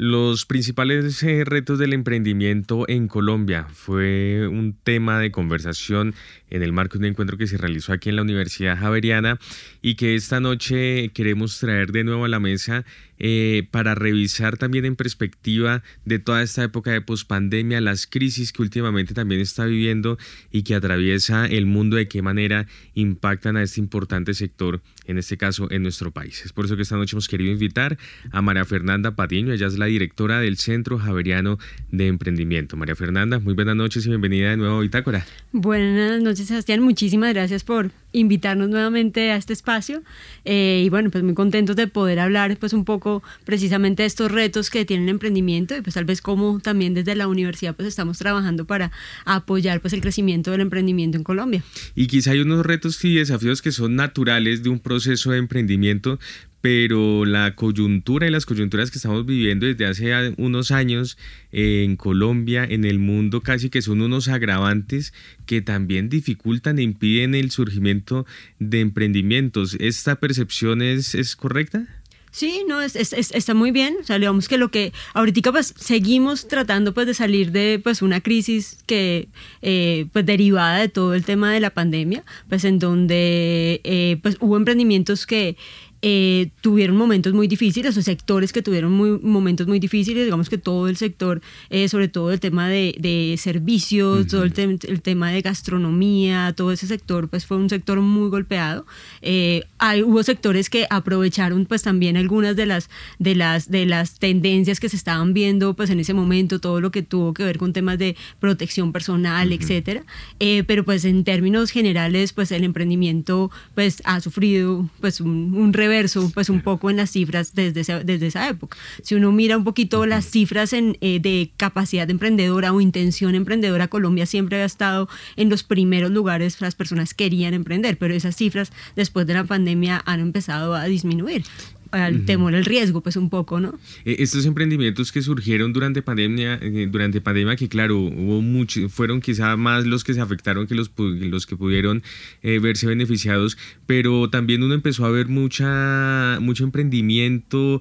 [0.00, 6.14] Los principales eh, retos del emprendimiento en Colombia fue un tema de conversación
[6.50, 9.40] en el marco de un encuentro que se realizó aquí en la Universidad Javeriana
[9.82, 12.84] y que esta noche queremos traer de nuevo a la mesa
[13.18, 18.62] eh, para revisar también en perspectiva de toda esta época de pospandemia, las crisis que
[18.62, 20.18] últimamente también está viviendo
[20.50, 25.36] y que atraviesa el mundo, de qué manera impactan a este importante sector, en este
[25.36, 26.44] caso en nuestro país.
[26.44, 27.98] Es por eso que esta noche hemos querido invitar
[28.30, 31.58] a María Fernanda Patiño, ella es la directora del Centro Javeriano
[31.90, 32.76] de Emprendimiento.
[32.76, 35.26] María Fernanda, muy buenas noches y bienvenida de nuevo a Bitácora.
[35.52, 36.80] Buenas noches, Sebastián.
[36.82, 40.02] Muchísimas gracias por invitarnos nuevamente a este espacio
[40.44, 44.30] eh, y bueno, pues muy contentos de poder hablar pues un poco precisamente de estos
[44.30, 48.18] retos que tienen emprendimiento y pues tal vez cómo también desde la universidad pues estamos
[48.18, 48.90] trabajando para
[49.24, 51.62] apoyar pues el crecimiento del emprendimiento en Colombia.
[51.94, 56.18] Y quizá hay unos retos y desafíos que son naturales de un proceso de emprendimiento,
[56.60, 61.16] pero la coyuntura y las coyunturas que estamos viviendo desde hace unos años
[61.52, 65.12] en Colombia, en el mundo, casi que son unos agravantes
[65.46, 68.26] que también dificultan e impiden el surgimiento
[68.58, 69.76] de emprendimientos.
[69.78, 71.86] ¿Esta percepción es, es correcta?
[72.30, 73.96] Sí, no, es, está muy bien.
[74.00, 78.02] O sea, digamos que lo que ahorita pues seguimos tratando pues de salir de pues
[78.02, 79.28] una crisis que
[79.62, 84.36] eh, pues derivada de todo el tema de la pandemia, pues en donde eh, pues
[84.40, 85.56] hubo emprendimientos que
[86.00, 90.56] eh, tuvieron momentos muy difíciles, o sectores que tuvieron muy, momentos muy difíciles, digamos que
[90.56, 91.40] todo el sector,
[91.70, 96.70] eh, sobre todo el tema de, de servicios, todo el, el, tema de gastronomía, todo
[96.70, 98.86] ese sector, pues fue un sector muy golpeado.
[99.22, 104.20] Eh, hay, hubo sectores que aprovecharon pues también algunas de las, de, las, de las
[104.20, 107.58] tendencias que se estaban viendo pues en ese momento, todo lo que tuvo que ver
[107.58, 110.04] con temas de protección personal, etcétera.
[110.38, 116.30] pero pues en términos generales, pues el emprendimiento pues ha sufrido pues un, un verso
[116.32, 118.76] pues un poco en las cifras desde esa, desde esa época.
[119.02, 123.88] Si uno mira un poquito las cifras en, eh, de capacidad emprendedora o intención emprendedora,
[123.88, 128.72] Colombia siempre había estado en los primeros lugares, las personas querían emprender, pero esas cifras
[128.96, 131.44] después de la pandemia han empezado a disminuir
[131.90, 133.78] al temor al riesgo, pues un poco, ¿no?
[134.04, 139.20] Eh, estos emprendimientos que surgieron durante pandemia, eh, durante pandemia, que claro, hubo muchos, fueron
[139.20, 142.02] quizá más los que se afectaron que los, los que pudieron
[142.42, 147.80] eh, verse beneficiados, pero también uno empezó a ver mucha, mucho emprendimiento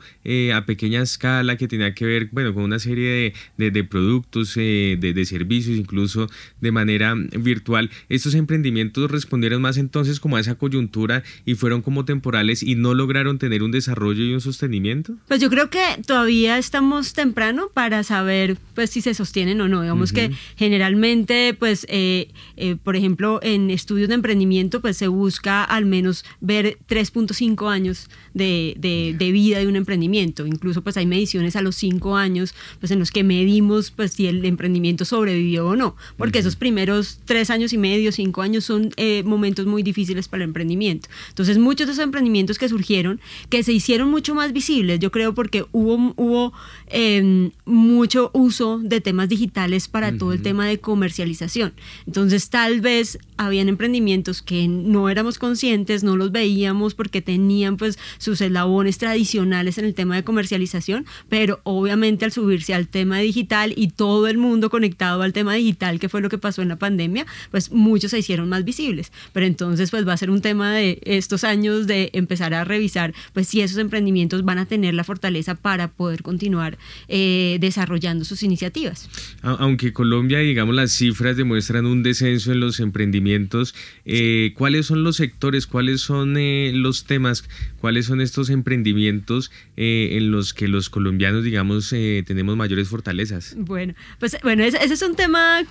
[0.53, 4.97] a pequeña escala que tenía que ver, bueno, con una serie de, de, productos, de,
[4.99, 6.29] de, servicios, incluso
[6.61, 7.89] de manera virtual.
[8.09, 12.93] Estos emprendimientos respondieron más entonces como a esa coyuntura y fueron como temporales y no
[12.93, 15.15] lograron tener un desarrollo y un sostenimiento?
[15.27, 19.81] Pues yo creo que todavía estamos temprano para saber pues si se sostienen o no.
[19.81, 25.63] Digamos que generalmente pues eh, eh, por ejemplo en estudios de emprendimiento pues se busca
[25.63, 30.45] al menos ver 3.5 años de, de, vida de un emprendimiento.
[30.45, 34.27] Incluso pues hay mediciones a los 5 años pues en los que medimos pues si
[34.27, 35.95] el emprendimiento sobrevivió o no.
[36.17, 40.43] Porque esos primeros 3 años y medio, 5 años son eh, momentos muy difíciles para
[40.43, 41.09] el emprendimiento.
[41.29, 43.19] Entonces muchos de esos emprendimientos que surgieron
[43.49, 46.51] que se hicieron hicieron mucho más visibles, yo creo, porque hubo, hubo
[46.87, 51.71] em, mucho uso de temas digitales para todo el tema de comercialización.
[52.05, 57.97] Entonces, tal vez habían emprendimientos que no éramos conscientes, no los veíamos porque tenían pues
[58.17, 63.73] sus eslabones tradicionales en el tema de comercialización, pero obviamente al subirse al tema digital
[63.77, 66.77] y todo el mundo conectado al tema digital, que fue lo que pasó en la
[66.77, 69.13] pandemia, pues muchos se hicieron más visibles.
[69.31, 73.13] Pero entonces pues va a ser un tema de estos años de empezar a revisar
[73.31, 78.43] pues si esos emprendimientos van a tener la fortaleza para poder continuar eh, desarrollando sus
[78.43, 79.09] iniciativas.
[79.41, 83.75] Aunque Colombia, digamos, las cifras demuestran un descenso en los emprendimientos,
[84.05, 87.47] eh, ¿cuáles son los sectores, cuáles son eh, los temas,
[87.79, 93.55] cuáles son estos emprendimientos en los que los colombianos, digamos, tenemos mayores fortalezas?
[93.57, 95.63] Bueno, pues bueno, ese, ese es un tema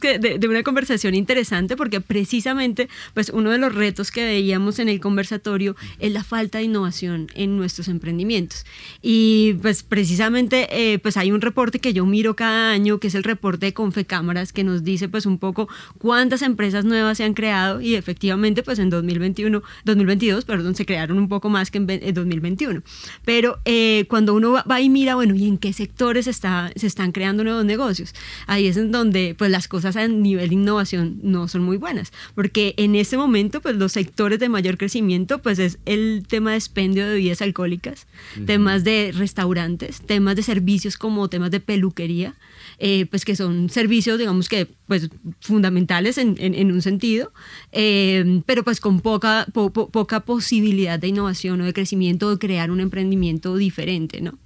[0.00, 4.88] que de, una conversación interesante porque precisamente pues uno de los retos que veíamos en
[4.88, 8.64] el conversatorio es la falta de innovación en nuestros emprendimientos.
[9.02, 13.14] Y pues precisamente eh, pues hay un reporte que yo miro cada año que es
[13.14, 17.34] el reporte de Confecámaras que nos dice pues un poco cuántas empresas nuevas se han
[17.34, 22.14] creado y efectivamente pues en 2021 2022 perdón se crearon un poco más que en
[22.14, 22.82] 2021
[23.24, 27.12] pero eh, cuando uno va, y mira bueno y en qué sectores está, se están
[27.12, 28.14] creando nuevos negocios
[28.46, 32.12] ahí es en donde pues las cosas a nivel de innovación no son muy buenas,
[32.36, 36.58] porque en ese momento, pues los sectores de mayor crecimiento, pues es el tema de
[36.58, 38.06] expendio de bebidas alcohólicas,
[38.46, 42.36] temas de restaurantes, temas de servicios como temas de peluquería,
[42.78, 47.32] eh, pues que son servicios, digamos que, pues fundamentales en, en, un sentido,
[47.72, 52.70] eh, pero pues con poca, poca posibilidad de innovación o de crecimiento o de crear
[52.70, 54.38] un emprendimiento diferente, ¿no?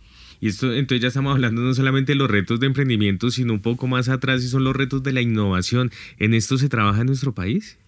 [0.42, 3.62] Y esto, entonces ya estamos hablando no solamente de los retos de emprendimiento, sino un
[3.62, 5.92] poco más atrás y son los retos de la innovación.
[6.18, 7.78] ¿En esto se trabaja en nuestro país?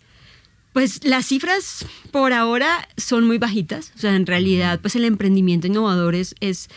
[0.75, 5.69] Pues las cifras por ahora son muy bajitas, o sea, en realidad pues el emprendimiento
[5.69, 6.69] innovador es, es,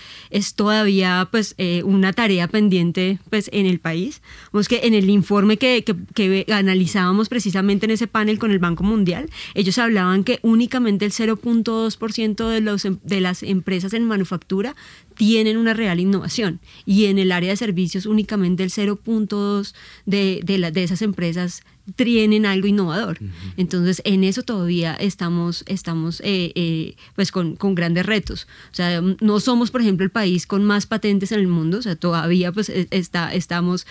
[0.54, 4.22] todavía pues eh, una tarea pendiente pues en el país.
[4.54, 5.84] Vemos que en el informe que,
[6.14, 11.12] que, analizábamos precisamente en ese panel con el Banco Mundial, ellos hablaban que únicamente el
[11.12, 14.76] 0.2% de, los, em, de las empresas en manufactura
[15.16, 19.74] tienen una real innovación y en el área de servicios únicamente el 0.2
[20.06, 21.64] de, de, de esas empresas
[21.96, 23.20] tienen algo innovador.
[23.56, 28.48] Entonces, en eso todavía estamos, estamos eh, eh, pues con, con, grandes retos.
[28.72, 31.82] O sea, no somos, por ejemplo, el país con más patentes en el mundo, o
[31.82, 33.88] sea, todavía pues e, está, estamos,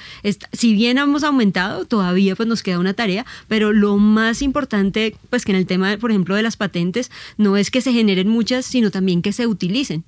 [0.52, 5.44] si bien hemos aumentado, todavía pues nos queda una tarea, pero lo más importante, pues
[5.44, 8.66] que en el tema, por ejemplo, de las patentes, no es que se generen muchas,
[8.66, 10.04] sino también que se utilicen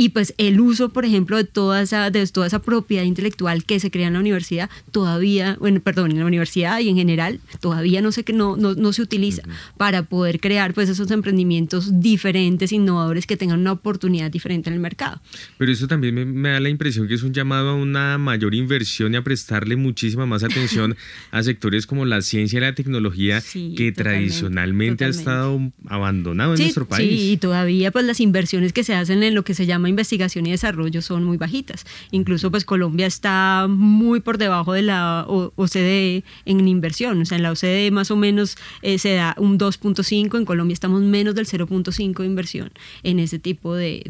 [0.00, 3.78] y pues el uso, por ejemplo, de toda esa, de toda esa propiedad intelectual que
[3.80, 8.00] se crea en la universidad, todavía, bueno, perdón, en la universidad y en general, todavía
[8.00, 9.42] no, que no, no, no se utiliza
[9.76, 14.80] para poder crear pues esos emprendimientos diferentes, innovadores, que tengan una oportunidad diferente en el
[14.80, 15.20] mercado.
[15.58, 19.12] Pero eso también me, da la impresión que es un llamado a una mayor inversión
[19.12, 20.96] y a prestarle muchísima más atención
[21.30, 23.42] a sectores como la ciencia y la tecnología
[23.76, 27.20] que tradicionalmente ha estado abandonado en nuestro país.
[27.20, 30.46] Sí, y todavía pues las inversiones que se hacen en lo que se llama investigación
[30.46, 31.84] y desarrollo son muy bajitas.
[32.10, 37.20] Incluso pues Colombia está muy por debajo de la OCDE en inversión.
[37.20, 40.72] O sea, en la OCDE más o menos eh, se da un 2.5, en Colombia
[40.72, 42.70] estamos menos del 0.5 de inversión
[43.02, 44.02] en ese tipo de,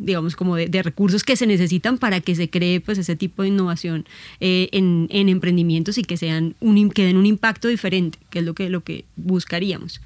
[0.00, 3.48] digamos, como de, recursos que se necesitan para que se cree pues ese tipo de
[3.48, 4.04] innovación
[4.40, 8.54] eh, en, emprendimientos y que sean un, que den un impacto diferente, que es lo
[8.54, 10.00] que, lo que buscaríamos.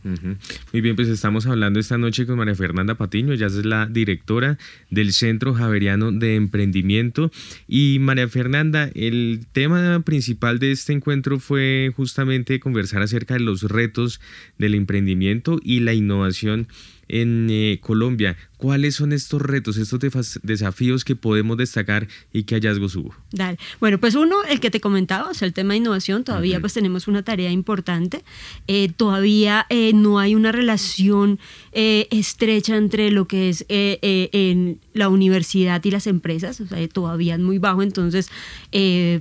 [0.72, 4.58] Muy bien, pues estamos hablando esta noche con María Fernanda Patiño, ella es la directora
[4.90, 7.30] del Centro Javeriano de Emprendimiento.
[7.66, 13.62] Y María Fernanda, el tema principal de este encuentro fue justamente conversar acerca de los
[13.62, 14.20] retos
[14.58, 16.68] del emprendimiento y la innovación
[17.08, 18.36] en eh, Colombia.
[18.56, 20.00] ¿Cuáles son estos retos, estos
[20.42, 23.14] desafíos que podemos destacar y qué hallazgos hubo?
[23.30, 23.58] Dale.
[23.80, 26.72] Bueno, pues uno, el que te comentaba, o sea, el tema de innovación, todavía pues
[26.72, 28.24] tenemos una tarea importante.
[28.66, 31.38] Eh, todavía eh, no hay una relación
[31.72, 37.40] estrecha entre lo que es en la universidad y las empresas, o sea, todavía es
[37.40, 37.82] muy bajo.
[37.82, 38.30] Entonces,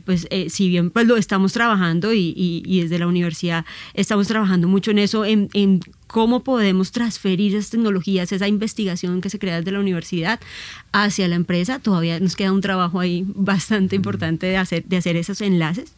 [0.05, 4.99] pues si bien pues lo estamos trabajando y, desde la universidad estamos trabajando mucho en
[4.99, 5.81] eso, en, en
[6.15, 10.39] cómo podemos transferir esas tecnologías, esa investigación que se crea desde la universidad
[10.93, 11.79] hacia la empresa.
[11.79, 15.91] Todavía nos queda un trabajo ahí bastante importante de hacer, de hacer esos enlaces.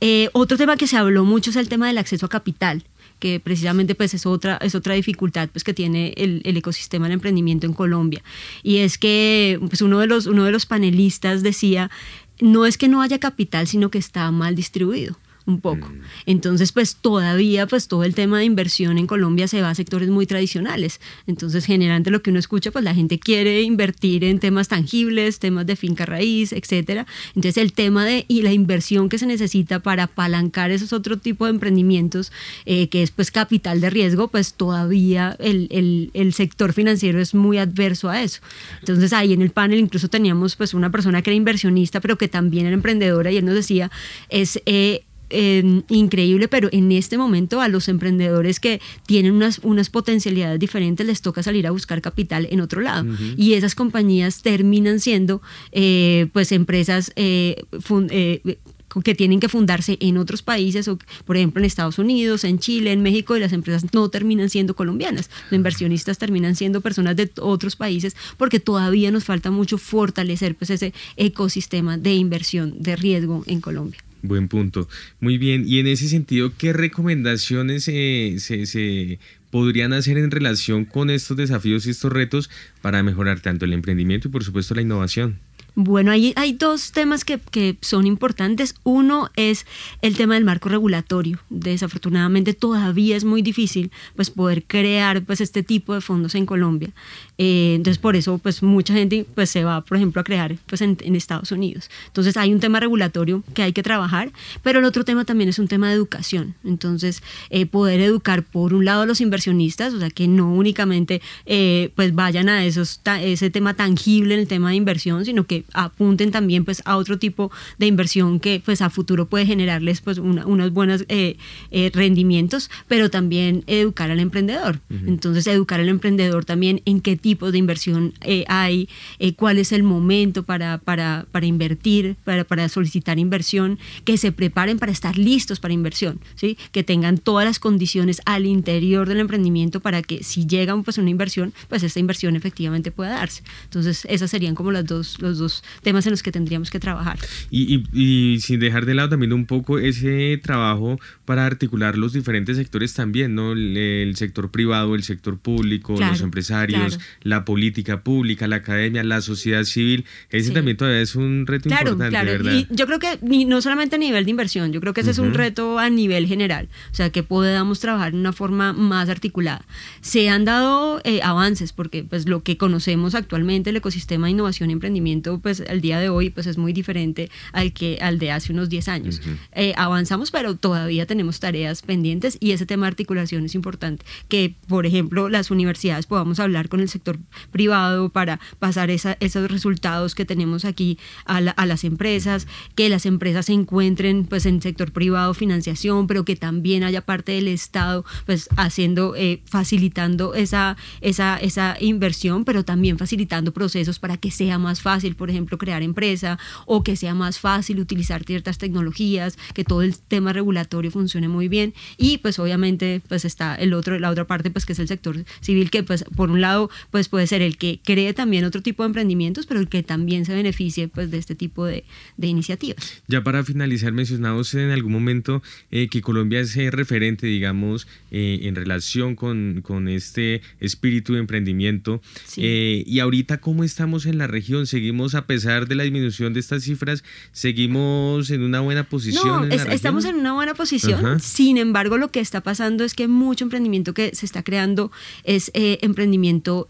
[0.00, 2.84] Eh, otro tema que se habló mucho es el tema del acceso a capital
[3.18, 7.14] que precisamente pues es otra, es otra dificultad pues que tiene el, el, ecosistema del
[7.14, 8.22] emprendimiento en Colombia.
[8.62, 11.90] Y es que pues uno, de los, uno de los panelistas decía,
[12.38, 15.16] no es que no haya capital, sino que está mal distribuido
[15.48, 15.88] un poco.
[15.88, 16.00] Mm.
[16.26, 20.10] Entonces, pues todavía, pues todo el tema de inversión en Colombia se va a sectores
[20.10, 21.00] muy tradicionales.
[21.26, 25.66] Entonces, generalmente lo que uno escucha, pues la gente quiere invertir en temas tangibles, temas
[25.66, 27.06] de finca raíz, etcétera.
[27.34, 31.48] Entonces, el tema de y la inversión que se necesita para apalancar esos otros tipos
[31.48, 32.30] de emprendimientos,
[32.66, 37.34] eh, que es pues capital de riesgo, pues todavía el, el, el, sector financiero es
[37.34, 38.40] muy adverso a eso.
[38.80, 42.28] Entonces, ahí en el panel incluso teníamos pues una persona que era inversionista, pero que
[42.28, 43.90] también era emprendedora y él nos decía,
[44.28, 44.60] es...
[44.66, 51.06] Eh, increíble, pero en este momento a los emprendedores que tienen unas, unas potencialidades diferentes
[51.06, 53.06] les toca salir a buscar capital en otro lado.
[53.36, 57.64] Y esas compañías terminan siendo eh, pues empresas eh,
[58.10, 58.58] eh,
[59.04, 62.92] que tienen que fundarse en otros países, o, por ejemplo en Estados Unidos, en Chile,
[62.92, 65.30] en México, y las empresas no terminan siendo colombianas.
[65.44, 70.70] Los inversionistas terminan siendo personas de otros países porque todavía nos falta mucho fortalecer pues,
[70.70, 74.00] ese ecosistema de inversión de riesgo en Colombia.
[74.22, 74.88] Buen punto.
[75.20, 75.64] Muy bien.
[75.66, 79.18] Y en ese sentido, ¿qué recomendaciones se, se,
[79.50, 82.50] podrían hacer en relación con estos desafíos y estos retos
[82.82, 85.38] para mejorar tanto el emprendimiento y por supuesto la innovación?
[85.80, 88.74] Bueno, hay, hay dos temas que, que, son importantes.
[88.82, 89.64] Uno es
[90.02, 91.38] el tema del marco regulatorio.
[91.50, 96.90] Desafortunadamente todavía es muy difícil pues, poder crear pues, este tipo de fondos en Colombia.
[97.38, 100.80] Eh, entonces, por eso pues, mucha gente pues, se va, por ejemplo, a crear pues,
[100.82, 101.90] en, en, Estados Unidos.
[102.06, 104.32] Entonces, hay un tema regulatorio que hay que trabajar,
[104.62, 106.54] pero el otro tema también es un tema de educación.
[106.64, 111.22] Entonces, eh, poder educar, por un lado, a los inversionistas, o sea, que no únicamente
[111.46, 115.64] eh, pues, vayan a esos, ese tema tangible en el tema de inversión, sino que
[115.72, 120.18] apunten también pues a otro tipo de inversión que pues a futuro puede generarles pues
[120.18, 121.36] unos buenos eh,
[121.70, 124.80] eh, rendimientos, pero también educar al emprendedor.
[125.06, 128.88] Entonces educar al emprendedor también en qué tipo de inversión eh, hay,
[129.36, 134.78] cuál es el momento para, para, para invertir, para, para, solicitar inversión, que se preparen
[134.78, 136.56] para estar listos para inversión, ¿sí?
[136.72, 141.10] que tengan todas las condiciones al interior del emprendimiento para que si llega pues una
[141.10, 143.42] inversión, pues esta inversión efectivamente pueda darse.
[143.64, 147.18] Entonces esas serían como las dos, los dos temas en los que tendríamos que trabajar.
[147.50, 152.56] Y, y, sin dejar de lado también un poco ese trabajo para articular los diferentes
[152.56, 153.52] sectores también, ¿no?
[153.52, 159.64] El, sector privado, el sector público, los empresarios, la política pública, la academia, la sociedad
[159.64, 160.04] civil.
[160.30, 162.30] Ese también todavía es un reto importante, claro.
[162.30, 162.52] ¿verdad?
[162.52, 165.18] Y yo creo que no solamente a nivel de inversión, yo creo que ese es
[165.18, 169.64] un reto a nivel general, o sea, que podamos trabajar de una forma más articulada.
[170.00, 174.70] Se han dado eh, avances porque pues lo que conocemos actualmente, el ecosistema de innovación
[174.70, 178.30] y emprendimiento, pues al día de hoy pues es muy diferente al que al de
[178.30, 179.20] hace unos 10 años.
[179.52, 184.54] Eh, avanzamos, pero todavía tenemos tareas pendientes y ese tema de articulación es importante, que
[184.66, 187.07] por ejemplo las universidades podamos hablar con el sector
[187.50, 193.46] privado para pasar esos resultados que tenemos aquí a, a las empresas, que las empresas
[193.46, 198.48] se encuentren pues en sector privado financiación, pero que también haya parte del Estado pues
[198.56, 204.82] haciendo, eh, facilitando esa, esa, esa inversión, pero también facilitando procesos para que sea más
[204.82, 209.82] fácil, por ejemplo, crear empresa o que sea más fácil utilizar ciertas tecnologías, que todo
[209.82, 211.74] el tema regulatorio funcione muy bien.
[211.96, 215.24] Y pues obviamente pues está el otro, la otra parte pues que es el sector
[215.40, 218.82] civil que pues por un lado pues puede ser el que cree también otro tipo
[218.82, 221.84] de emprendimientos, pero el que también se beneficie pues de este tipo de,
[222.16, 223.02] de iniciativas.
[223.06, 228.40] Ya para finalizar, mencionado usted en algún momento eh, que Colombia es referente, digamos, eh,
[228.42, 232.00] en relación con, con, este espíritu de emprendimiento.
[232.36, 234.66] Eh, y ahorita, ¿cómo estamos en la región?
[234.66, 239.48] ¿Seguimos, a pesar de la disminución de estas cifras, seguimos en una buena posición?
[239.48, 241.20] No, estamos en una buena posición.
[241.20, 244.90] Sin embargo, lo que está pasando es que mucho emprendimiento que se está creando
[245.24, 246.66] es emprendimiento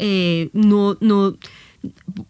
[0.52, 0.96] no...
[1.00, 1.36] no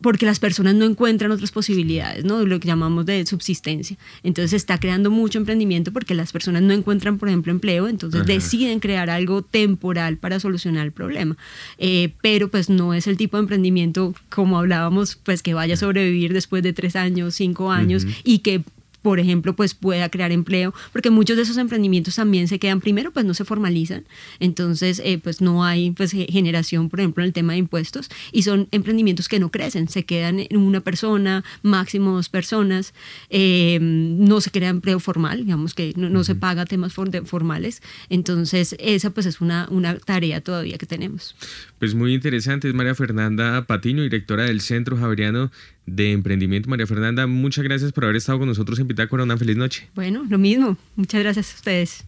[0.02, 2.44] porque las personas no encuentran otras posibilidades, ¿no?
[2.44, 3.96] Lo que llamamos de subsistencia.
[4.22, 8.26] Entonces se está creando mucho emprendimiento porque las personas no encuentran, por ejemplo, empleo, entonces
[8.26, 11.36] deciden crear algo temporal para solucionar el problema.
[11.78, 15.78] Eh, pero pues no es el tipo de emprendimiento, como hablábamos, pues que vaya a
[15.78, 18.62] sobrevivir después de tres años, cinco años y que
[19.08, 23.10] por ejemplo, pues pueda crear empleo, porque muchos de esos emprendimientos también se quedan primero,
[23.10, 24.04] pues no se formalizan,
[24.38, 28.42] entonces eh, pues no hay pues generación, por ejemplo, en el tema de impuestos, y
[28.42, 32.92] son emprendimientos que no crecen, se quedan en una persona, máximo dos personas,
[33.30, 37.80] eh, no se crea empleo formal, digamos que no, se paga temas formales,
[38.10, 41.34] entonces esa pues es una, una tarea todavía que tenemos.
[41.78, 45.50] Pues muy interesante, es María Fernanda Patiño, directora del Centro Javeriano
[45.96, 46.68] de Emprendimiento.
[46.68, 49.24] María Fernanda, muchas gracias por haber estado con nosotros en Pitácora.
[49.24, 49.88] Una feliz noche.
[49.94, 50.76] Bueno, lo mismo.
[50.96, 52.06] Muchas gracias a ustedes.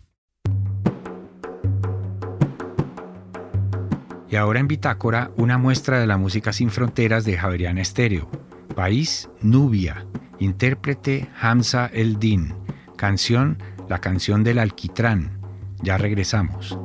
[4.30, 8.30] Y ahora en Bitácora, una muestra de la música sin fronteras de Javeriana Estéreo.
[8.76, 10.06] País, Nubia.
[10.38, 12.54] Intérprete, Hamza El Din.
[12.96, 13.58] Canción,
[13.88, 15.40] La canción del alquitrán.
[15.82, 16.78] Ya regresamos.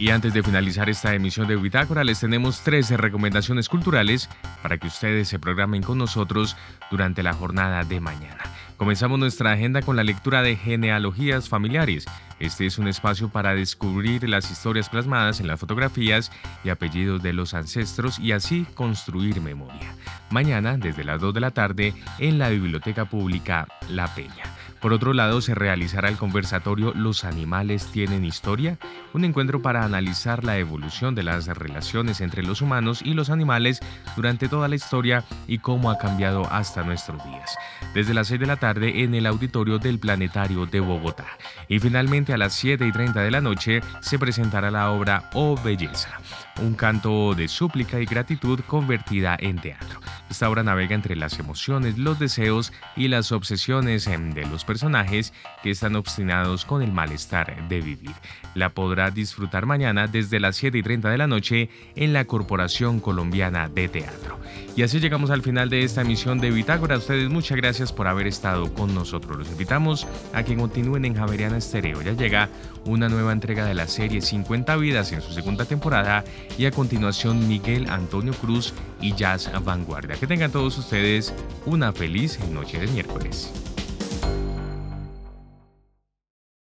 [0.00, 4.30] Y antes de finalizar esta emisión de Bitácora, les tenemos 13 recomendaciones culturales
[4.62, 6.56] para que ustedes se programen con nosotros
[6.90, 8.42] durante la jornada de mañana.
[8.78, 12.06] Comenzamos nuestra agenda con la lectura de genealogías familiares.
[12.38, 16.32] Este es un espacio para descubrir las historias plasmadas en las fotografías
[16.64, 19.94] y apellidos de los ancestros y así construir memoria.
[20.30, 24.44] Mañana, desde las 2 de la tarde, en la Biblioteca Pública La Peña.
[24.80, 28.78] Por otro lado, se realizará el conversatorio Los animales tienen historia,
[29.12, 33.80] un encuentro para analizar la evolución de las relaciones entre los humanos y los animales
[34.16, 37.56] durante toda la historia y cómo ha cambiado hasta nuestros días.
[37.94, 41.26] Desde las 6 de la tarde en el auditorio del Planetario de Bogotá.
[41.68, 45.56] Y finalmente a las 7 y 30 de la noche se presentará la obra Oh
[45.62, 46.20] Belleza
[46.60, 50.00] un canto de súplica y gratitud convertida en teatro.
[50.28, 55.32] Esta obra navega entre las emociones, los deseos y las obsesiones em, de los personajes
[55.62, 58.12] que están obstinados con el malestar de vivir.
[58.54, 63.00] La podrá disfrutar mañana desde las 7 y 30 de la noche en la Corporación
[63.00, 64.38] Colombiana de Teatro.
[64.76, 66.94] Y así llegamos al final de esta emisión de Bitácora.
[66.94, 69.36] A ustedes muchas gracias por haber estado con nosotros.
[69.36, 72.02] Los invitamos a que continúen en Javeriana Estéreo.
[72.02, 72.48] Ya llega
[72.84, 76.24] una nueva entrega de la serie 50 vidas en su segunda temporada
[76.58, 80.16] y a continuación Miguel Antonio Cruz y Jazz Vanguardia.
[80.16, 81.34] Que tengan todos ustedes
[81.66, 83.69] una feliz noche de miércoles.